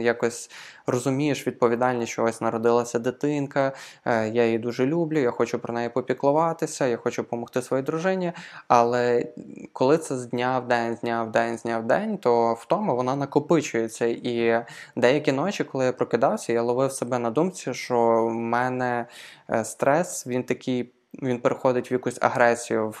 якось 0.00 0.50
розумієш 0.86 1.46
відповідальність, 1.46 2.12
що 2.12 2.24
ось 2.24 2.40
народилася 2.40 2.98
дитинка, 2.98 3.72
е, 4.04 4.28
я 4.28 4.44
її 4.44 4.58
дуже 4.58 4.86
люблю, 4.86 5.18
я 5.18 5.30
хочу 5.30 5.58
про 5.58 5.74
неї 5.74 5.88
попіклуватися, 5.88 6.86
я 6.86 6.96
хочу 6.96 7.22
допомогти 7.22 7.62
своїй 7.62 7.82
дружині. 7.82 8.32
Але 8.68 9.26
коли 9.72 9.98
це 9.98 10.16
з 10.16 10.26
дня 10.26 10.58
в 10.58 10.68
день, 10.68 10.96
з 10.96 11.00
дня 11.00 11.24
в 11.24 11.30
день, 11.30 11.58
з 11.58 11.62
дня 11.62 11.78
в 11.78 11.86
день, 11.86 12.18
то 12.18 12.54
втома 12.54 12.94
вона 12.94 13.16
накопичується. 13.16 14.06
І 14.06 14.64
деякі 14.96 15.32
ночі, 15.32 15.64
коли 15.64 15.84
я 15.84 15.92
прокидався, 15.92 16.52
я 16.52 16.62
ловив 16.62 16.92
себе 16.92 17.18
на 17.18 17.30
думці, 17.30 17.74
що 17.74 18.26
в 18.26 18.34
мене 18.34 19.06
е, 19.50 19.64
стрес, 19.64 20.26
він 20.26 20.44
такий. 20.44 20.92
Він 21.22 21.40
переходить 21.40 21.90
в 21.90 21.92
якусь 21.92 22.18
агресію, 22.20 22.94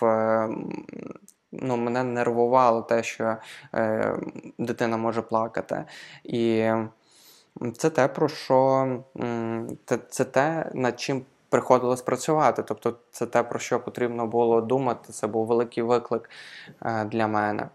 ну, 1.62 1.76
мене 1.76 2.04
нервувало 2.04 2.82
те, 2.82 3.02
що 3.02 3.36
е, 3.74 4.16
дитина 4.58 4.96
може 4.96 5.22
плакати. 5.22 5.84
І 6.24 6.70
це 7.76 7.90
те, 7.90 8.08
про 8.08 8.28
що 8.28 8.88
це, 9.84 9.98
це 10.08 10.24
те, 10.24 10.70
над 10.74 11.00
чим 11.00 11.22
приходилось 11.48 12.02
працювати. 12.02 12.62
Тобто, 12.62 12.96
це 13.10 13.26
те, 13.26 13.42
про 13.42 13.58
що 13.58 13.80
потрібно 13.80 14.26
було 14.26 14.60
думати. 14.60 15.12
Це 15.12 15.26
був 15.26 15.46
великий 15.46 15.82
виклик 15.82 16.30
е, 16.82 17.04
для 17.04 17.26
мене. 17.26 17.68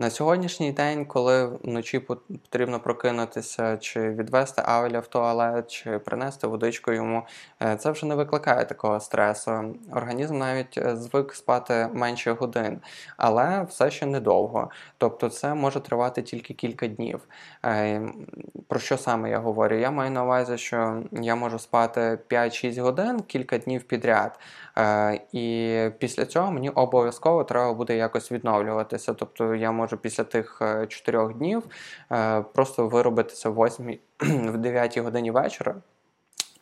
На 0.00 0.10
сьогоднішній 0.10 0.72
день, 0.72 1.04
коли 1.04 1.46
вночі 1.46 1.98
потрібно 1.98 2.80
прокинутися, 2.80 3.76
чи 3.76 4.10
відвести 4.10 4.62
Авеля 4.64 5.00
в 5.00 5.06
туалет, 5.06 5.70
чи 5.70 5.98
принести 5.98 6.46
водичку 6.46 6.92
йому, 6.92 7.22
е, 7.62 7.76
це 7.76 7.90
вже 7.90 8.06
не 8.06 8.14
викликає 8.14 8.64
такого 8.64 9.00
стресу. 9.00 9.74
Організм 9.92 10.38
навіть 10.38 10.78
е, 10.78 10.96
звик 10.96 11.34
спати 11.34 11.88
менше 11.92 12.32
годин, 12.32 12.80
але 13.16 13.62
все 13.62 13.90
ще 13.90 14.06
недовго. 14.06 14.70
Тобто 14.98 15.28
це 15.28 15.54
може 15.54 15.80
тривати 15.80 16.22
тільки 16.22 16.54
кілька 16.54 16.86
днів. 16.86 17.20
Е, 17.64 18.02
про 18.68 18.80
що 18.80 18.98
саме 18.98 19.30
я 19.30 19.38
говорю? 19.38 19.76
Я 19.76 19.90
маю 19.90 20.10
на 20.10 20.24
увазі, 20.24 20.58
що 20.58 21.02
я 21.12 21.36
можу 21.36 21.58
спати 21.58 22.18
5-6 22.30 22.80
годин 22.80 23.20
кілька 23.20 23.58
днів 23.58 23.82
підряд. 23.82 24.38
І 25.32 25.76
після 25.98 26.26
цього 26.26 26.52
мені 26.52 26.70
обов'язково 26.70 27.44
треба 27.44 27.74
буде 27.74 27.96
якось 27.96 28.32
відновлюватися. 28.32 29.14
Тобто 29.14 29.54
я 29.54 29.72
можу 29.72 29.89
після 29.96 30.24
тих 30.24 30.62
4 30.88 31.32
днів 31.34 31.62
просто 32.54 32.88
виробитися 32.88 33.50
в 33.50 33.66
8 33.66 33.98
в 34.20 34.58
9 34.58 34.98
годині 34.98 35.30
вечора. 35.30 35.76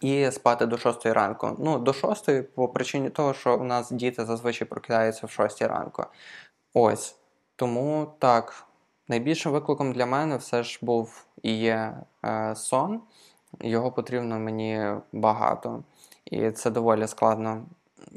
І 0.01 0.31
спати 0.31 0.67
до 0.67 0.79
6 0.79 1.07
ранку. 1.07 1.57
Ну, 1.59 1.79
до 1.79 1.93
6 1.93 2.55
по 2.55 2.69
причині 2.69 3.11
того, 3.11 3.35
що 3.35 3.57
у 3.57 3.65
нас 3.65 3.91
діти 3.91 4.25
зазвичай 4.25 4.69
прокидаються 4.69 5.27
в 5.27 5.31
6 5.31 5.63
ранку. 5.63 6.05
Ось. 6.75 7.17
Тому 7.57 8.13
так, 8.19 8.67
найбільшим 9.09 9.53
викликом 9.53 9.93
для 9.93 10.07
мене 10.07 10.37
все 10.37 10.63
ж 10.63 10.79
був 10.83 11.27
і 11.43 11.59
є 11.59 11.99
е, 12.25 12.55
сон. 12.57 13.01
Його 13.61 13.93
потрібно 13.93 14.39
мені 14.39 14.87
багато. 15.13 15.83
І 16.25 16.51
це 16.51 16.71
доволі 16.71 17.07
складно, 17.07 17.63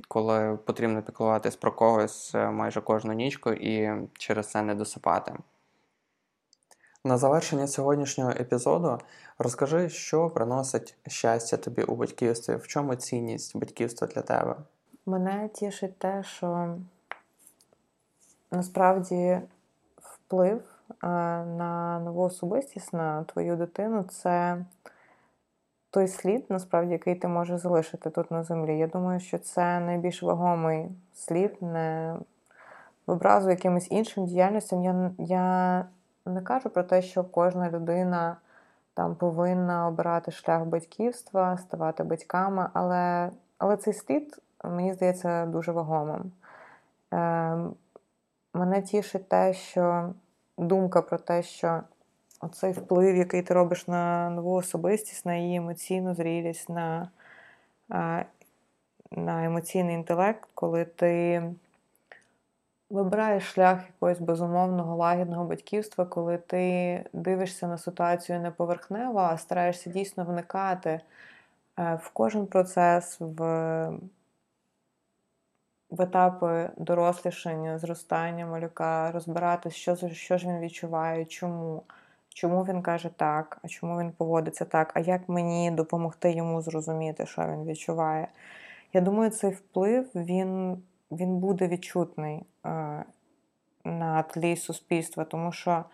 коли 0.07 0.57
потрібно 0.65 1.01
піклуватись 1.01 1.55
про 1.55 1.71
когось 1.71 2.35
е, 2.35 2.49
майже 2.49 2.81
кожну 2.81 3.13
нічку 3.13 3.51
і 3.51 3.91
через 4.13 4.51
це 4.51 4.61
не 4.61 4.75
досипати. 4.75 5.33
На 7.03 7.17
завершення 7.17 7.67
сьогоднішнього 7.67 8.31
епізоду 8.31 8.99
розкажи, 9.37 9.89
що 9.89 10.29
приносить 10.29 10.95
щастя 11.07 11.57
тобі 11.57 11.83
у 11.83 11.95
батьківстві, 11.95 12.55
в 12.55 12.67
чому 12.67 12.95
цінність 12.95 13.57
батьківства 13.57 14.07
для 14.07 14.21
тебе? 14.21 14.55
Мене 15.05 15.49
тішить 15.53 15.99
те, 15.99 16.23
що 16.23 16.77
насправді 18.51 19.41
вплив 19.97 20.61
е, 20.89 21.07
на 21.45 21.99
нову 21.99 22.21
особистість, 22.21 22.93
на 22.93 23.23
твою 23.23 23.55
дитину 23.55 24.03
це 24.03 24.65
той 25.91 26.07
слід, 26.07 26.45
насправді, 26.49 26.91
який 26.91 27.15
ти 27.15 27.27
можеш 27.27 27.61
залишити 27.61 28.09
тут 28.09 28.31
на 28.31 28.43
землі. 28.43 28.77
Я 28.77 28.87
думаю, 28.87 29.19
що 29.19 29.37
це 29.37 29.79
найбільш 29.79 30.23
вагомий 30.23 30.89
слід, 31.13 31.61
не 31.61 32.15
в 33.07 33.11
образу 33.11 33.49
якимось 33.49 33.91
іншим 33.91 34.25
діяльностям. 34.25 34.83
Я 34.83 35.11
я 35.17 35.85
не 36.25 36.41
кажу 36.41 36.69
про 36.69 36.83
те, 36.83 37.01
що 37.01 37.23
кожна 37.23 37.69
людина 37.69 38.37
там 38.93 39.15
повинна 39.15 39.87
обирати 39.87 40.31
шлях 40.31 40.65
батьківства, 40.65 41.57
ставати 41.57 42.03
батьками, 42.03 42.69
але 42.73 43.31
але 43.57 43.77
цей 43.77 43.93
слід, 43.93 44.41
мені 44.63 44.93
здається, 44.93 45.45
дуже 45.45 45.71
вагомим. 45.71 46.31
Е, 47.13 47.57
Мене 48.53 48.81
тішить 48.81 49.29
те, 49.29 49.53
що 49.53 50.13
думка 50.57 51.01
про 51.01 51.17
те, 51.17 51.43
що 51.43 51.81
оцей 52.41 52.71
вплив, 52.71 53.15
який 53.15 53.41
ти 53.41 53.53
робиш 53.53 53.87
на 53.87 54.29
нову 54.29 54.53
особистість, 54.53 55.25
на 55.25 55.35
її 55.35 55.57
емоційну 55.57 56.15
зрілість, 56.15 56.69
на, 56.69 57.09
на 59.11 59.45
емоційний 59.45 59.95
інтелект, 59.95 60.49
коли 60.53 60.85
ти 60.85 61.43
вибираєш 62.89 63.43
шлях 63.43 63.79
якогось 63.87 64.19
безумовного 64.19 64.95
лагідного 64.95 65.45
батьківства, 65.45 66.05
коли 66.05 66.37
ти 66.37 67.05
дивишся 67.13 67.67
на 67.67 67.77
ситуацію 67.77 68.39
не 68.39 68.51
поверхнево, 68.51 69.19
а 69.19 69.37
стараєшся 69.37 69.89
дійсно 69.89 70.25
вникати 70.25 71.01
е, 71.79 71.99
в 72.03 72.09
кожен 72.09 72.47
процес, 72.47 73.17
в 73.19 73.91
в 75.91 76.01
етапи 76.01 76.69
дорослішання, 76.77 77.77
зростання 77.77 78.45
малюка, 78.45 79.11
розбиратися, 79.11 79.77
що 79.77 80.09
що 80.09 80.37
ж 80.37 80.47
він 80.47 80.59
відчуває, 80.59 81.25
чому, 81.25 81.83
чому 82.33 82.63
він 82.63 82.81
каже 82.81 83.09
так, 83.17 83.57
а 83.63 83.67
чому 83.67 83.99
він 83.99 84.11
поводиться 84.11 84.65
так, 84.65 84.91
а 84.93 84.99
як 84.99 85.29
мені 85.29 85.71
допомогти 85.71 86.31
йому 86.31 86.61
зрозуміти, 86.61 87.25
що 87.25 87.41
він 87.41 87.65
відчуває. 87.65 88.27
Я 88.93 89.01
думаю, 89.01 89.31
цей 89.31 89.51
вплив 89.51 90.09
він 90.15 90.81
він 91.11 91.37
буде 91.37 91.67
відчутний 91.67 92.43
е, 92.65 93.03
на 93.83 94.23
тлі 94.23 94.55
суспільства, 94.55 95.25
тому 95.25 95.51
що 95.51 95.85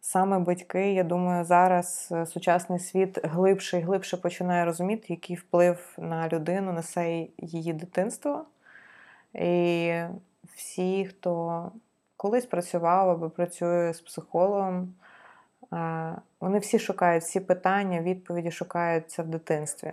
саме 0.00 0.38
батьки, 0.38 0.92
я 0.92 1.04
думаю, 1.04 1.44
зараз 1.44 2.08
е, 2.12 2.26
сучасний 2.26 2.78
світ 2.78 3.18
глибше 3.24 3.78
і 3.78 3.82
глибше 3.82 4.16
починає 4.16 4.64
розуміти, 4.64 5.06
який 5.08 5.36
вплив 5.36 5.94
на 5.98 6.28
людину 6.28 6.72
несе 6.72 7.26
її 7.38 7.72
дитинство. 7.72 8.44
І 9.34 9.92
всі, 10.54 11.06
хто 11.06 11.72
колись 12.16 12.46
працював 12.46 13.10
або 13.10 13.30
працює 13.30 13.94
з 13.94 14.00
психологом, 14.00 14.94
вони 16.40 16.58
всі 16.58 16.78
шукають 16.78 17.22
всі 17.22 17.40
питання, 17.40 18.00
відповіді 18.00 18.50
шукаються 18.50 19.22
в 19.22 19.26
дитинстві. 19.26 19.92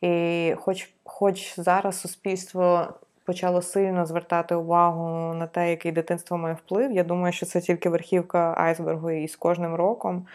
І 0.00 0.54
хоч, 0.58 0.90
хоч 1.04 1.60
зараз 1.60 2.00
суспільство 2.00 2.94
почало 3.24 3.62
сильно 3.62 4.06
звертати 4.06 4.54
увагу 4.54 5.34
на 5.34 5.46
те, 5.46 5.70
який 5.70 5.92
дитинство 5.92 6.38
має 6.38 6.54
вплив, 6.54 6.92
я 6.92 7.04
думаю, 7.04 7.32
що 7.32 7.46
це 7.46 7.60
тільки 7.60 7.88
верхівка 7.88 8.54
айсбергу, 8.58 9.10
і 9.10 9.28
з 9.28 9.36
кожним 9.36 9.74
роком 9.74 10.26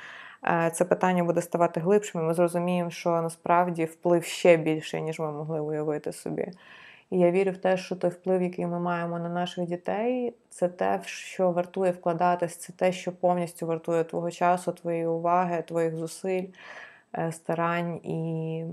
е, 0.43 0.71
це 0.73 0.85
питання 0.85 1.23
буде 1.23 1.41
ставати 1.41 1.79
глибшим. 1.79 2.21
і 2.21 2.23
Ми 2.23 2.33
зрозуміємо, 2.33 2.89
що 2.89 3.09
насправді 3.09 3.85
вплив 3.85 4.23
ще 4.23 4.57
більший, 4.57 5.01
ніж 5.01 5.19
ми 5.19 5.31
могли 5.31 5.59
уявити 5.59 6.11
собі. 6.11 6.51
І 7.09 7.19
я 7.19 7.31
вірю 7.31 7.51
в 7.51 7.57
те, 7.57 7.77
що 7.77 7.95
той 7.95 8.09
вплив, 8.09 8.41
який 8.41 8.65
ми 8.67 8.79
маємо 8.79 9.19
на 9.19 9.29
наших 9.29 9.65
дітей, 9.65 10.33
це 10.49 10.67
те, 10.67 11.01
що 11.05 11.51
вартує 11.51 11.91
вкладатись, 11.91 12.55
це 12.55 12.73
те, 12.73 12.91
що 12.91 13.11
повністю 13.11 13.67
вартує 13.67 14.03
твого 14.03 14.31
часу, 14.31 14.71
твоєї 14.71 15.07
уваги, 15.07 15.61
твоїх 15.67 15.95
зусиль, 15.95 16.47
е, 17.17 17.31
старань 17.31 17.95
і 17.95 18.65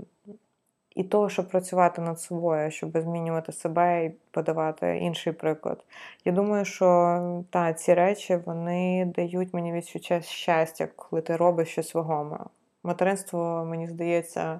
і 0.95 1.03
того, 1.03 1.29
щоб 1.29 1.49
працювати 1.49 2.01
над 2.01 2.19
собою, 2.19 2.71
щоб 2.71 2.97
змінювати 2.97 3.51
себе 3.51 4.05
і 4.05 4.11
подавати 4.31 4.97
інший 4.97 5.33
приклад. 5.33 5.83
Я 6.25 6.31
думаю, 6.31 6.65
що 6.65 7.43
та, 7.49 7.73
ці 7.73 7.93
речі 7.93 8.39
вони 8.45 9.05
дають 9.15 9.53
мені 9.53 9.73
відчуття 9.73 10.21
щастя, 10.21 10.87
коли 10.95 11.21
ти 11.21 11.35
робиш 11.35 11.69
щось 11.69 11.93
вагоме. 11.93 12.37
Материнство, 12.83 13.65
мені 13.69 13.87
здається, 13.87 14.59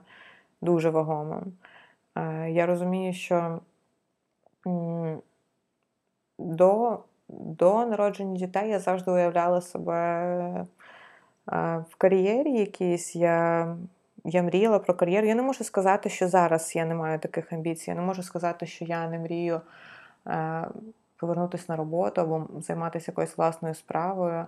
дуже 0.62 0.90
вагомим. 0.90 1.54
Е, 2.16 2.52
я 2.52 2.66
розумію, 2.66 3.14
що 3.14 3.60
до 6.40 7.00
до 7.30 7.86
народження 7.86 8.38
дітей 8.38 8.70
я 8.70 8.80
завжди 8.80 9.12
уявляла 9.12 9.62
себе 9.62 9.94
е, 11.52 11.84
в 11.90 11.96
кар'єрі 11.98 12.52
якійсь. 12.52 13.16
Я 13.16 13.78
я 14.24 14.44
мріяла 14.44 14.80
про 14.80 14.94
кар'єру. 14.94 15.28
Я 15.28 15.36
не 15.36 15.42
можу 15.42 15.64
сказати, 15.64 16.10
що 16.10 16.28
зараз 16.28 16.76
я 16.76 16.86
не 16.86 16.96
маю 16.96 17.20
таких 17.20 17.54
амбіцій. 17.54 17.90
Я 17.90 17.96
не 17.96 18.02
можу 18.02 18.24
сказати, 18.24 18.66
що 18.66 18.86
я 18.86 19.10
не 19.10 19.20
мрію 19.20 19.62
е, 20.28 20.68
повернутися 21.18 21.66
на 21.68 21.76
роботу 21.76 22.22
або 22.22 22.48
займатися 22.62 23.12
якоюсь 23.12 23.38
власною 23.38 23.76
справою. 23.76 24.46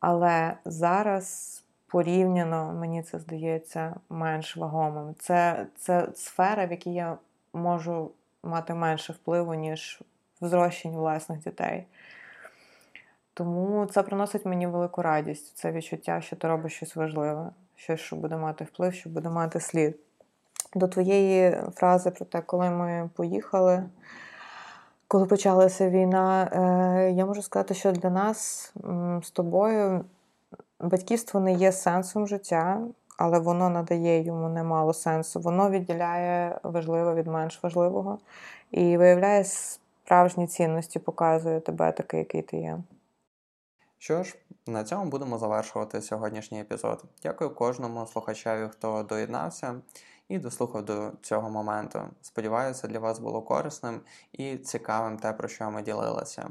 Але 0.00 0.56
зараз 0.64 1.62
порівняно, 1.96 2.72
мені 2.72 3.02
це 3.02 3.18
здається, 3.18 3.94
менш 4.08 4.56
вагомим. 4.56 5.14
Це, 5.18 5.66
Це 5.76 6.08
сфера, 6.14 6.66
в 6.66 6.70
якій 6.70 6.92
я 6.94 7.16
можу 7.52 8.10
мати 8.42 8.74
менше 8.74 9.12
впливу, 9.12 9.54
ніж 9.54 10.02
в 10.40 10.48
зрощенні 10.48 10.96
власних 10.96 11.38
дітей. 11.38 11.86
Тому 13.34 13.86
це 13.86 14.02
приносить 14.02 14.46
мені 14.46 14.66
велику 14.66 15.02
радість, 15.02 15.56
це 15.56 15.72
відчуття, 15.72 16.20
що 16.20 16.36
ти 16.36 16.48
робиш 16.48 16.72
щось 16.72 16.96
важливе, 16.96 17.50
щось, 17.76 18.00
що 18.00 18.16
буде 18.16 18.36
мати 18.36 18.64
вплив, 18.64 18.94
що 18.94 19.10
буде 19.10 19.28
мати 19.28 19.60
слід. 19.60 19.96
До 20.74 20.88
твоєї 20.88 21.56
фрази 21.74 22.10
про 22.10 22.24
те, 22.24 22.40
коли 22.40 22.70
ми 22.70 23.10
поїхали, 23.14 23.84
коли 25.08 25.26
почалася 25.26 25.90
війна, 25.90 26.50
е, 26.52 27.12
я 27.12 27.26
можу 27.26 27.42
сказати, 27.42 27.74
що 27.74 27.92
для 27.92 28.10
нас 28.10 28.72
з 29.22 29.30
тобою 29.30 30.04
батьківство 30.80 31.40
не 31.40 31.52
є 31.52 31.72
сенсом 31.72 32.26
життя, 32.26 32.80
але 33.18 33.38
воно 33.38 33.70
надає 33.70 34.22
йому 34.22 34.48
немало 34.48 34.92
сенсу. 34.92 35.40
Воно 35.40 35.70
відділяє 35.70 36.60
важливе 36.62 37.14
від 37.14 37.26
менш 37.26 37.62
важливого 37.62 38.18
і 38.70 38.96
виявляє 38.96 39.44
справжні 39.44 40.46
цінності, 40.46 40.98
показує 40.98 41.60
тебе 41.60 41.92
такий, 41.92 42.18
який 42.18 42.42
ти 42.42 42.56
є. 42.56 42.78
Що 43.98 44.22
ж, 44.22 44.36
на 44.66 44.84
цьому 44.84 45.10
будемо 45.10 45.38
завершувати 45.38 46.02
сьогоднішній 46.02 46.60
епізод. 46.60 47.04
Дякую 47.22 47.54
кожному 47.54 48.06
слухачеві, 48.06 48.68
хто 48.68 49.02
доєднався 49.02 49.74
і 50.28 50.38
дослухав 50.38 50.84
до 50.84 51.12
цього 51.22 51.50
моменту. 51.50 52.00
Сподіваюся, 52.22 52.88
для 52.88 52.98
вас 52.98 53.18
було 53.18 53.42
корисним 53.42 54.00
і 54.32 54.56
цікавим 54.56 55.18
те, 55.18 55.32
про 55.32 55.48
що 55.48 55.70
ми 55.70 55.82
ділилися. 55.82 56.50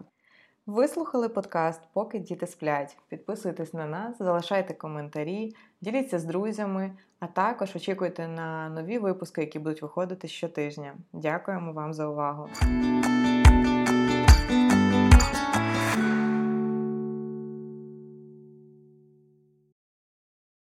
Ви 0.67 0.87
слухали 0.87 1.29
подкаст 1.29 1.81
Поки 1.93 2.19
діти 2.19 2.47
сплять. 2.47 2.97
Підписуйтесь 3.09 3.73
на 3.73 3.85
нас, 3.85 4.17
залишайте 4.17 4.73
коментарі, 4.73 5.55
діліться 5.81 6.19
з 6.19 6.25
друзями, 6.25 6.91
а 7.19 7.27
також 7.27 7.75
очікуйте 7.75 8.27
на 8.27 8.69
нові 8.69 8.97
випуски, 8.97 9.41
які 9.41 9.59
будуть 9.59 9.81
виходити 9.81 10.27
щотижня. 10.27 10.95
Дякуємо 11.13 11.73
вам 11.73 11.93
за 11.93 12.07
увагу! 12.07 12.49